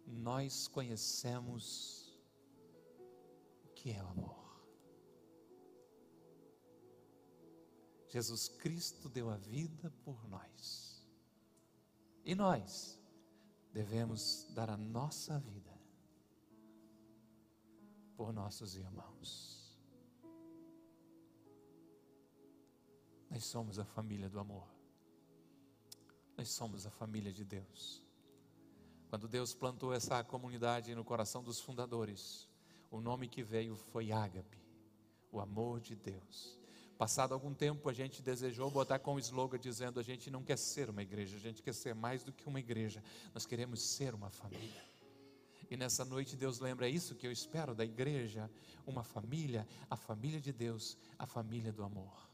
nós 0.05 0.67
conhecemos 0.67 2.00
que 3.81 3.91
é 3.91 4.03
o 4.03 4.07
amor. 4.07 4.61
Jesus 8.09 8.47
Cristo 8.47 9.09
deu 9.09 9.27
a 9.31 9.37
vida 9.37 9.91
por 10.05 10.27
nós. 10.29 11.03
E 12.23 12.35
nós 12.35 12.99
devemos 13.73 14.47
dar 14.53 14.69
a 14.69 14.77
nossa 14.77 15.39
vida 15.39 15.71
por 18.15 18.31
nossos 18.31 18.75
irmãos. 18.75 19.75
Nós 23.31 23.43
somos 23.45 23.79
a 23.79 23.85
família 23.85 24.29
do 24.29 24.39
amor. 24.39 24.67
Nós 26.37 26.51
somos 26.51 26.85
a 26.85 26.91
família 26.91 27.33
de 27.33 27.43
Deus. 27.43 28.03
Quando 29.09 29.27
Deus 29.27 29.55
plantou 29.55 29.91
essa 29.91 30.23
comunidade 30.23 30.93
no 30.93 31.03
coração 31.03 31.41
dos 31.41 31.59
fundadores, 31.59 32.50
o 32.91 32.99
nome 32.99 33.27
que 33.27 33.41
veio 33.41 33.75
foi 33.75 34.11
Ágape, 34.11 34.59
o 35.31 35.39
amor 35.39 35.79
de 35.79 35.95
Deus. 35.95 36.59
Passado 36.97 37.33
algum 37.33 37.53
tempo, 37.53 37.89
a 37.89 37.93
gente 37.93 38.21
desejou 38.21 38.69
botar 38.69 38.99
com 38.99 39.15
o 39.15 39.19
slogan 39.19 39.57
dizendo: 39.57 39.99
a 39.99 40.03
gente 40.03 40.29
não 40.29 40.43
quer 40.43 40.57
ser 40.57 40.89
uma 40.89 41.01
igreja, 41.01 41.37
a 41.37 41.39
gente 41.39 41.63
quer 41.63 41.73
ser 41.73 41.95
mais 41.95 42.23
do 42.23 42.31
que 42.31 42.47
uma 42.47 42.59
igreja, 42.59 43.01
nós 43.33 43.45
queremos 43.45 43.81
ser 43.81 44.13
uma 44.13 44.29
família. 44.29 44.83
E 45.69 45.77
nessa 45.77 46.03
noite 46.03 46.35
Deus 46.35 46.59
lembra 46.59 46.85
é 46.85 46.89
isso 46.89 47.15
que 47.15 47.25
eu 47.25 47.31
espero 47.31 47.73
da 47.73 47.85
igreja, 47.85 48.51
uma 48.85 49.03
família, 49.03 49.65
a 49.89 49.95
família 49.95 50.39
de 50.39 50.51
Deus, 50.51 50.97
a 51.17 51.25
família 51.25 51.71
do 51.71 51.81
amor. 51.81 52.29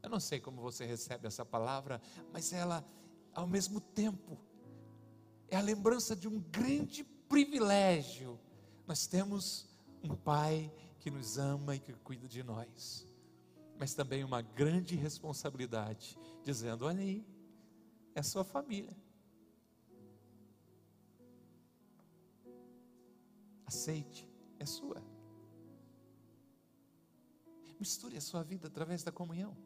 Eu 0.00 0.08
não 0.08 0.20
sei 0.20 0.38
como 0.38 0.62
você 0.62 0.86
recebe 0.86 1.26
essa 1.26 1.44
palavra, 1.44 2.00
mas 2.32 2.52
ela, 2.52 2.86
ao 3.34 3.48
mesmo 3.48 3.80
tempo, 3.80 4.38
é 5.48 5.56
a 5.56 5.60
lembrança 5.60 6.14
de 6.14 6.28
um 6.28 6.38
grande 6.40 7.02
privilégio. 7.28 8.38
Nós 8.86 9.06
temos 9.06 9.66
um 10.02 10.14
Pai 10.14 10.72
que 11.00 11.10
nos 11.10 11.38
ama 11.38 11.74
e 11.74 11.80
que 11.80 11.92
cuida 11.92 12.28
de 12.28 12.42
nós, 12.42 13.06
mas 13.78 13.94
também 13.94 14.22
uma 14.22 14.40
grande 14.40 14.94
responsabilidade, 14.94 16.16
dizendo: 16.44 16.84
olha 16.84 17.00
aí, 17.00 17.26
é 18.14 18.22
sua 18.22 18.44
família. 18.44 18.96
Aceite, 23.66 24.28
é 24.58 24.64
sua. 24.64 25.02
Misture 27.78 28.16
a 28.16 28.20
sua 28.20 28.42
vida 28.42 28.68
através 28.68 29.02
da 29.02 29.12
comunhão. 29.12 29.56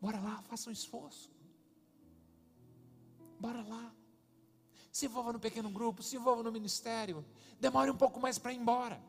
Bora 0.00 0.20
lá, 0.20 0.42
faça 0.42 0.68
um 0.68 0.72
esforço. 0.72 1.32
Bora 3.40 3.62
lá 3.62 3.94
se 4.92 5.06
envolva 5.06 5.32
no 5.32 5.40
pequeno 5.40 5.70
grupo, 5.70 6.02
se 6.02 6.16
envolva 6.16 6.42
no 6.42 6.52
ministério, 6.52 7.24
demore 7.58 7.90
um 7.90 7.96
pouco 7.96 8.20
mais 8.20 8.38
para 8.38 8.52
ir 8.52 8.58
embora. 8.58 9.02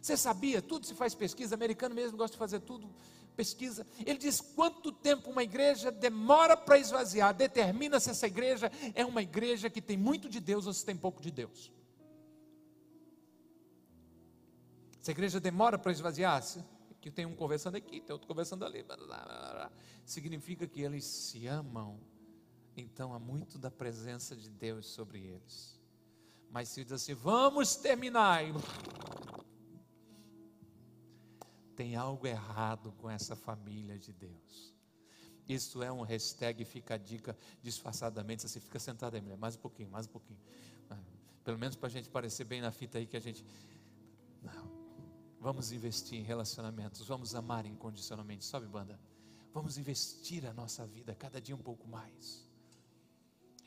Você 0.00 0.16
sabia? 0.16 0.62
Tudo 0.62 0.86
se 0.86 0.94
faz 0.94 1.14
pesquisa, 1.14 1.54
americano 1.54 1.94
mesmo 1.94 2.16
gosta 2.16 2.32
de 2.32 2.38
fazer 2.38 2.60
tudo, 2.60 2.88
pesquisa. 3.36 3.86
Ele 4.06 4.18
diz 4.18 4.40
quanto 4.40 4.90
tempo 4.90 5.30
uma 5.30 5.42
igreja 5.42 5.92
demora 5.92 6.56
para 6.56 6.78
esvaziar, 6.78 7.34
determina 7.34 8.00
se 8.00 8.08
essa 8.08 8.26
igreja 8.26 8.72
é 8.94 9.04
uma 9.04 9.20
igreja 9.20 9.68
que 9.68 9.82
tem 9.82 9.98
muito 9.98 10.30
de 10.30 10.40
Deus 10.40 10.66
ou 10.66 10.72
se 10.72 10.84
tem 10.84 10.96
pouco 10.96 11.20
de 11.20 11.30
Deus. 11.30 11.70
Se 15.02 15.10
a 15.10 15.12
igreja 15.12 15.38
demora 15.38 15.78
para 15.78 15.92
esvaziar, 15.92 16.42
que 17.02 17.10
tem 17.10 17.26
um 17.26 17.36
conversando 17.36 17.76
aqui, 17.76 18.00
tem 18.00 18.14
outro 18.14 18.26
conversando 18.26 18.64
ali, 18.64 18.82
significa 20.06 20.66
que 20.66 20.80
eles 20.80 21.04
se 21.04 21.46
amam 21.46 22.00
então 22.76 23.12
há 23.12 23.18
muito 23.18 23.58
da 23.58 23.70
presença 23.70 24.36
de 24.36 24.50
Deus 24.50 24.86
sobre 24.86 25.20
eles. 25.20 25.80
Mas 26.50 26.68
se 26.68 26.84
diz 26.84 26.92
assim, 26.92 27.14
vamos 27.14 27.76
terminar, 27.76 28.42
tem 31.74 31.96
algo 31.96 32.26
errado 32.26 32.92
com 32.98 33.08
essa 33.08 33.34
família 33.34 33.98
de 33.98 34.12
Deus. 34.12 34.72
Isso 35.48 35.82
é 35.82 35.90
um 35.90 36.02
hashtag, 36.02 36.64
fica 36.64 36.94
a 36.94 36.98
dica 36.98 37.36
disfarçadamente. 37.62 38.42
Você 38.42 38.60
fica 38.60 38.78
sentado 38.78 39.14
aí, 39.14 39.20
mulher, 39.20 39.36
mais 39.36 39.56
um 39.56 39.60
pouquinho, 39.60 39.90
mais 39.90 40.06
um 40.06 40.10
pouquinho. 40.10 40.38
Pelo 41.42 41.58
menos 41.58 41.74
para 41.74 41.88
a 41.88 41.90
gente 41.90 42.08
parecer 42.08 42.44
bem 42.44 42.60
na 42.60 42.70
fita 42.70 42.98
aí 42.98 43.06
que 43.06 43.16
a 43.16 43.20
gente. 43.20 43.44
Não. 44.40 44.70
Vamos 45.40 45.72
investir 45.72 46.20
em 46.20 46.22
relacionamentos, 46.22 47.06
vamos 47.06 47.34
amar 47.34 47.66
incondicionalmente. 47.66 48.44
Sobe, 48.44 48.66
banda. 48.66 48.98
Vamos 49.52 49.76
investir 49.76 50.46
a 50.46 50.52
nossa 50.52 50.86
vida 50.86 51.14
cada 51.14 51.40
dia 51.40 51.54
um 51.54 51.62
pouco 51.62 51.88
mais. 51.88 52.48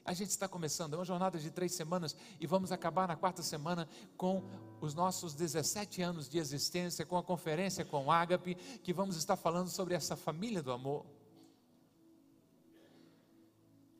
A 0.05 0.13
gente 0.13 0.29
está 0.29 0.47
começando, 0.47 0.93
é 0.93 0.97
uma 0.97 1.03
jornada 1.03 1.39
de 1.39 1.49
três 1.49 1.73
semanas 1.73 2.15
e 2.39 2.45
vamos 2.45 2.71
acabar 2.71 3.07
na 3.07 3.15
quarta 3.15 3.41
semana 3.41 3.89
com 4.15 4.43
os 4.79 4.93
nossos 4.93 5.33
17 5.33 6.03
anos 6.03 6.29
de 6.29 6.37
existência, 6.37 7.03
com 7.03 7.17
a 7.17 7.23
conferência 7.23 7.83
com 7.83 8.11
Ágape, 8.11 8.53
que 8.83 8.93
vamos 8.93 9.17
estar 9.17 9.35
falando 9.35 9.67
sobre 9.67 9.95
essa 9.95 10.15
família 10.15 10.61
do 10.61 10.71
amor. 10.71 11.07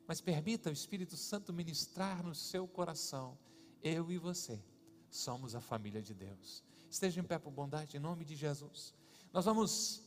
Mas 0.06 0.20
permita 0.20 0.70
o 0.70 0.72
Espírito 0.72 1.16
Santo 1.16 1.52
ministrar 1.52 2.22
no 2.22 2.36
seu 2.36 2.68
coração. 2.68 3.36
Eu 3.82 4.12
e 4.12 4.16
você 4.16 4.62
somos 5.10 5.56
a 5.56 5.60
família 5.60 6.00
de 6.00 6.14
Deus. 6.14 6.62
Esteja 6.88 7.20
em 7.20 7.24
pé 7.24 7.36
por 7.36 7.50
bondade, 7.50 7.96
em 7.96 8.00
nome 8.00 8.24
de 8.24 8.36
Jesus. 8.36 8.94
Nós 9.32 9.44
vamos 9.44 10.04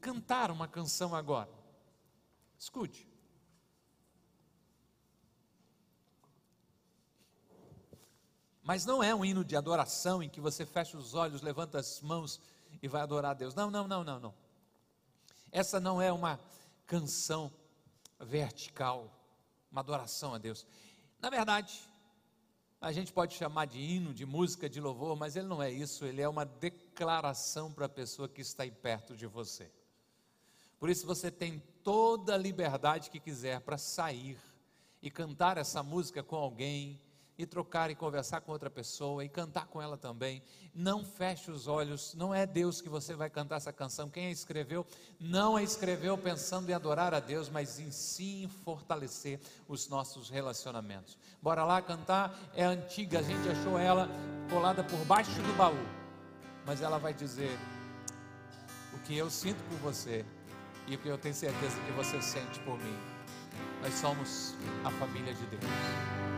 cantar 0.00 0.50
uma 0.50 0.66
canção 0.66 1.14
agora. 1.14 1.52
Escute. 2.58 3.13
Mas 8.64 8.86
não 8.86 9.02
é 9.02 9.14
um 9.14 9.22
hino 9.22 9.44
de 9.44 9.54
adoração 9.54 10.22
em 10.22 10.28
que 10.28 10.40
você 10.40 10.64
fecha 10.64 10.96
os 10.96 11.12
olhos, 11.12 11.42
levanta 11.42 11.78
as 11.78 12.00
mãos 12.00 12.40
e 12.82 12.88
vai 12.88 13.02
adorar 13.02 13.32
a 13.32 13.34
Deus. 13.34 13.54
Não, 13.54 13.70
não, 13.70 13.86
não, 13.86 14.02
não, 14.02 14.18
não. 14.18 14.34
Essa 15.52 15.78
não 15.78 16.00
é 16.00 16.10
uma 16.10 16.40
canção 16.86 17.52
vertical, 18.18 19.14
uma 19.70 19.82
adoração 19.82 20.32
a 20.32 20.38
Deus. 20.38 20.66
Na 21.20 21.28
verdade, 21.28 21.78
a 22.80 22.90
gente 22.90 23.12
pode 23.12 23.34
chamar 23.34 23.66
de 23.66 23.78
hino, 23.78 24.14
de 24.14 24.24
música, 24.24 24.68
de 24.68 24.80
louvor, 24.80 25.14
mas 25.14 25.36
ele 25.36 25.46
não 25.46 25.62
é 25.62 25.70
isso, 25.70 26.06
ele 26.06 26.22
é 26.22 26.28
uma 26.28 26.46
declaração 26.46 27.70
para 27.70 27.84
a 27.84 27.88
pessoa 27.88 28.28
que 28.28 28.40
está 28.40 28.62
aí 28.62 28.70
perto 28.70 29.14
de 29.14 29.26
você. 29.26 29.70
Por 30.78 30.88
isso 30.88 31.06
você 31.06 31.30
tem 31.30 31.62
toda 31.82 32.34
a 32.34 32.38
liberdade 32.38 33.10
que 33.10 33.20
quiser 33.20 33.60
para 33.60 33.76
sair 33.76 34.38
e 35.02 35.10
cantar 35.10 35.58
essa 35.58 35.82
música 35.82 36.22
com 36.22 36.36
alguém, 36.36 36.98
e 37.36 37.44
trocar 37.44 37.90
e 37.90 37.94
conversar 37.94 38.40
com 38.40 38.52
outra 38.52 38.70
pessoa 38.70 39.24
e 39.24 39.28
cantar 39.28 39.66
com 39.66 39.82
ela 39.82 39.96
também. 39.96 40.42
Não 40.74 41.04
feche 41.04 41.50
os 41.50 41.66
olhos, 41.66 42.14
não 42.14 42.34
é 42.34 42.46
Deus 42.46 42.80
que 42.80 42.88
você 42.88 43.14
vai 43.14 43.28
cantar 43.28 43.56
essa 43.56 43.72
canção. 43.72 44.08
Quem 44.08 44.26
a 44.26 44.30
escreveu, 44.30 44.86
não 45.18 45.56
a 45.56 45.62
escreveu 45.62 46.16
pensando 46.16 46.70
em 46.70 46.72
adorar 46.72 47.12
a 47.12 47.20
Deus, 47.20 47.48
mas 47.48 47.78
em 47.78 47.90
sim 47.90 48.48
fortalecer 48.64 49.40
os 49.68 49.88
nossos 49.88 50.30
relacionamentos. 50.30 51.18
Bora 51.42 51.64
lá 51.64 51.82
cantar, 51.82 52.38
é 52.54 52.64
antiga, 52.64 53.18
a 53.18 53.22
gente 53.22 53.48
achou 53.48 53.78
ela 53.78 54.08
colada 54.50 54.84
por 54.84 54.98
baixo 55.04 55.30
do 55.42 55.56
baú, 55.56 55.86
mas 56.64 56.80
ela 56.80 56.98
vai 56.98 57.12
dizer 57.12 57.58
o 58.92 58.98
que 59.00 59.16
eu 59.16 59.28
sinto 59.28 59.62
por 59.64 59.78
você 59.78 60.24
e 60.86 60.94
o 60.94 60.98
que 60.98 61.08
eu 61.08 61.18
tenho 61.18 61.34
certeza 61.34 61.80
que 61.80 61.92
você 61.92 62.22
sente 62.22 62.60
por 62.60 62.78
mim. 62.78 62.96
Nós 63.82 63.94
somos 63.94 64.54
a 64.84 64.90
família 64.90 65.34
de 65.34 65.46
Deus. 65.46 66.33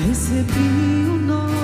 Recebi 0.00 1.08
um 1.08 1.18
novo 1.26 1.57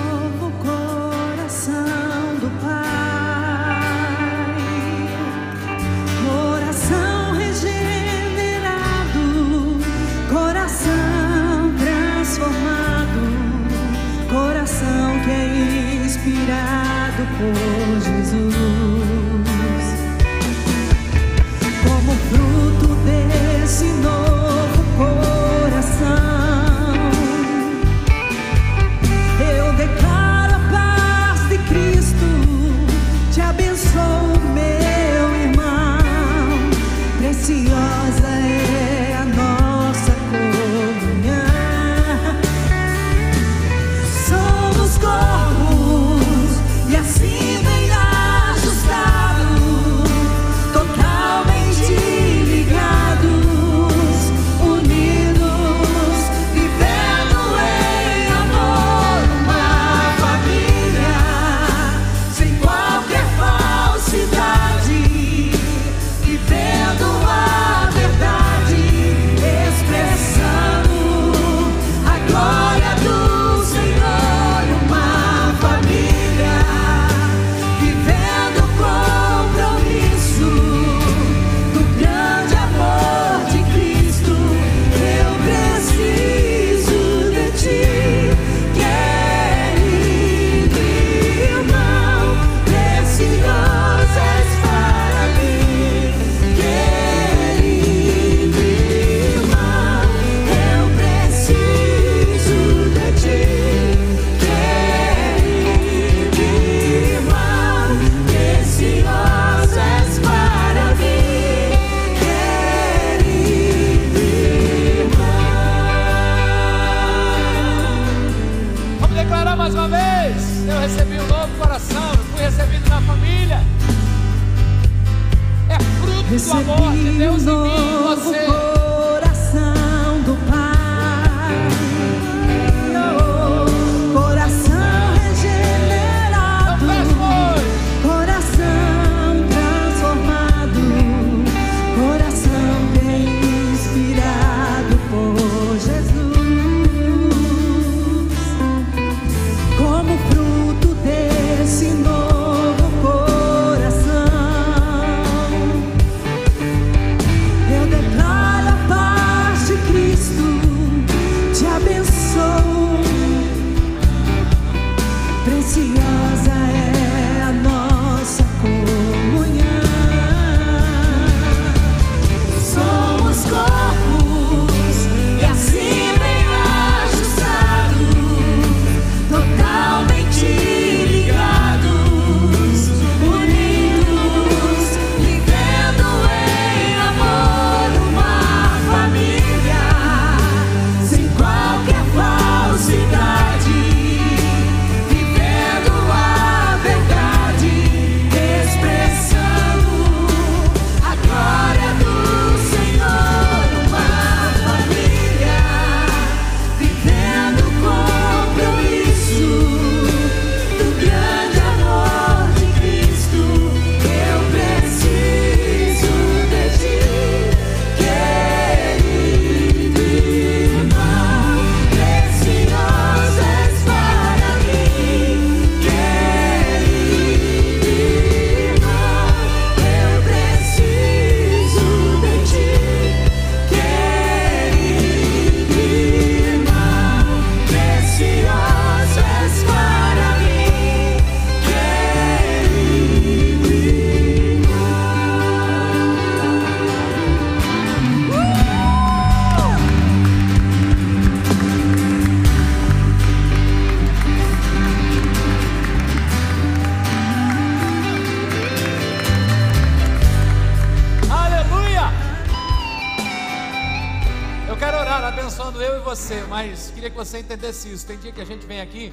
você, 266.05 266.43
mas 266.43 266.91
queria 266.91 267.09
que 267.09 267.17
você 267.17 267.39
entendesse 267.39 267.91
isso. 267.91 268.07
Tem 268.07 268.19
dia 268.19 268.31
que 268.31 268.41
a 268.41 268.45
gente 268.45 268.67
vem 268.67 268.81
aqui 268.81 269.13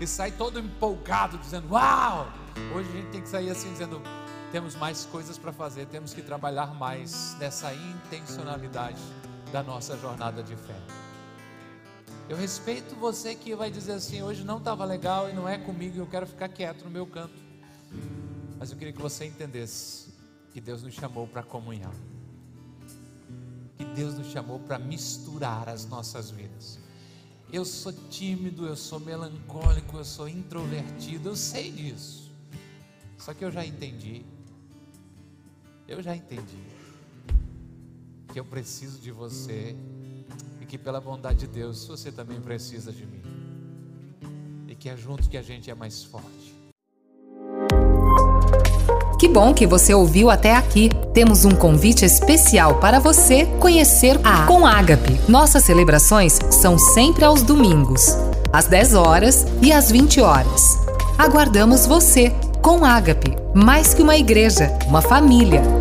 e 0.00 0.06
sai 0.06 0.30
todo 0.30 0.58
empolgado, 0.60 1.36
dizendo: 1.36 1.72
Uau! 1.72 2.32
Hoje 2.74 2.88
a 2.88 2.92
gente 2.92 3.10
tem 3.10 3.20
que 3.20 3.28
sair 3.28 3.50
assim, 3.50 3.70
dizendo: 3.72 4.00
Temos 4.52 4.76
mais 4.76 5.04
coisas 5.04 5.36
para 5.36 5.52
fazer, 5.52 5.86
temos 5.86 6.14
que 6.14 6.22
trabalhar 6.22 6.72
mais 6.74 7.36
nessa 7.40 7.74
intencionalidade 7.74 9.02
da 9.52 9.64
nossa 9.64 9.98
jornada 9.98 10.40
de 10.40 10.54
fé. 10.54 10.76
Eu 12.28 12.36
respeito 12.36 12.94
você 12.94 13.34
que 13.34 13.54
vai 13.56 13.68
dizer 13.68 13.92
assim: 13.92 14.22
Hoje 14.22 14.44
não 14.44 14.58
estava 14.58 14.84
legal 14.84 15.28
e 15.28 15.32
não 15.32 15.48
é 15.48 15.58
comigo, 15.58 15.98
eu 15.98 16.06
quero 16.06 16.26
ficar 16.26 16.48
quieto 16.48 16.84
no 16.84 16.90
meu 16.90 17.06
canto. 17.06 17.34
Mas 18.58 18.70
eu 18.70 18.78
queria 18.78 18.92
que 18.92 19.02
você 19.02 19.24
entendesse 19.24 20.14
que 20.52 20.60
Deus 20.60 20.84
nos 20.84 20.94
chamou 20.94 21.26
para 21.26 21.42
comunhão. 21.42 21.92
Que 23.78 23.84
Deus 23.84 24.18
nos 24.18 24.26
chamou 24.26 24.58
para 24.58 24.78
misturar 24.78 25.68
as 25.68 25.86
nossas 25.86 26.30
vidas. 26.30 26.78
Eu 27.50 27.64
sou 27.64 27.92
tímido, 28.10 28.66
eu 28.66 28.76
sou 28.76 29.00
melancólico, 29.00 29.96
eu 29.96 30.04
sou 30.04 30.28
introvertido, 30.28 31.30
eu 31.30 31.36
sei 31.36 31.70
disso. 31.70 32.30
Só 33.16 33.32
que 33.32 33.44
eu 33.44 33.50
já 33.50 33.64
entendi. 33.64 34.24
Eu 35.86 36.02
já 36.02 36.14
entendi 36.14 36.58
que 38.32 38.38
eu 38.38 38.44
preciso 38.44 39.00
de 39.00 39.10
você 39.10 39.74
e 40.60 40.66
que 40.66 40.76
pela 40.76 41.00
bondade 41.00 41.40
de 41.40 41.46
Deus 41.46 41.86
você 41.86 42.12
também 42.12 42.40
precisa 42.40 42.92
de 42.92 43.06
mim. 43.06 43.22
E 44.68 44.74
que 44.74 44.88
é 44.88 44.96
junto 44.96 45.30
que 45.30 45.38
a 45.38 45.42
gente 45.42 45.70
é 45.70 45.74
mais 45.74 46.04
forte. 46.04 46.57
Que 49.18 49.26
bom 49.26 49.52
que 49.52 49.66
você 49.66 49.92
ouviu 49.92 50.30
até 50.30 50.54
aqui. 50.54 50.90
Temos 51.12 51.44
um 51.44 51.50
convite 51.50 52.04
especial 52.04 52.76
para 52.76 53.00
você 53.00 53.46
conhecer 53.58 54.18
a 54.22 54.46
Com 54.46 54.64
Ágape. 54.64 55.18
Nossas 55.28 55.64
celebrações 55.64 56.38
são 56.50 56.78
sempre 56.78 57.24
aos 57.24 57.42
domingos, 57.42 58.16
às 58.52 58.66
10 58.66 58.94
horas 58.94 59.44
e 59.60 59.72
às 59.72 59.90
20 59.90 60.20
horas. 60.20 60.78
Aguardamos 61.18 61.84
você 61.84 62.32
com 62.62 62.84
Ágape, 62.84 63.36
mais 63.52 63.92
que 63.92 64.02
uma 64.02 64.16
igreja, 64.16 64.72
uma 64.86 65.02
família. 65.02 65.77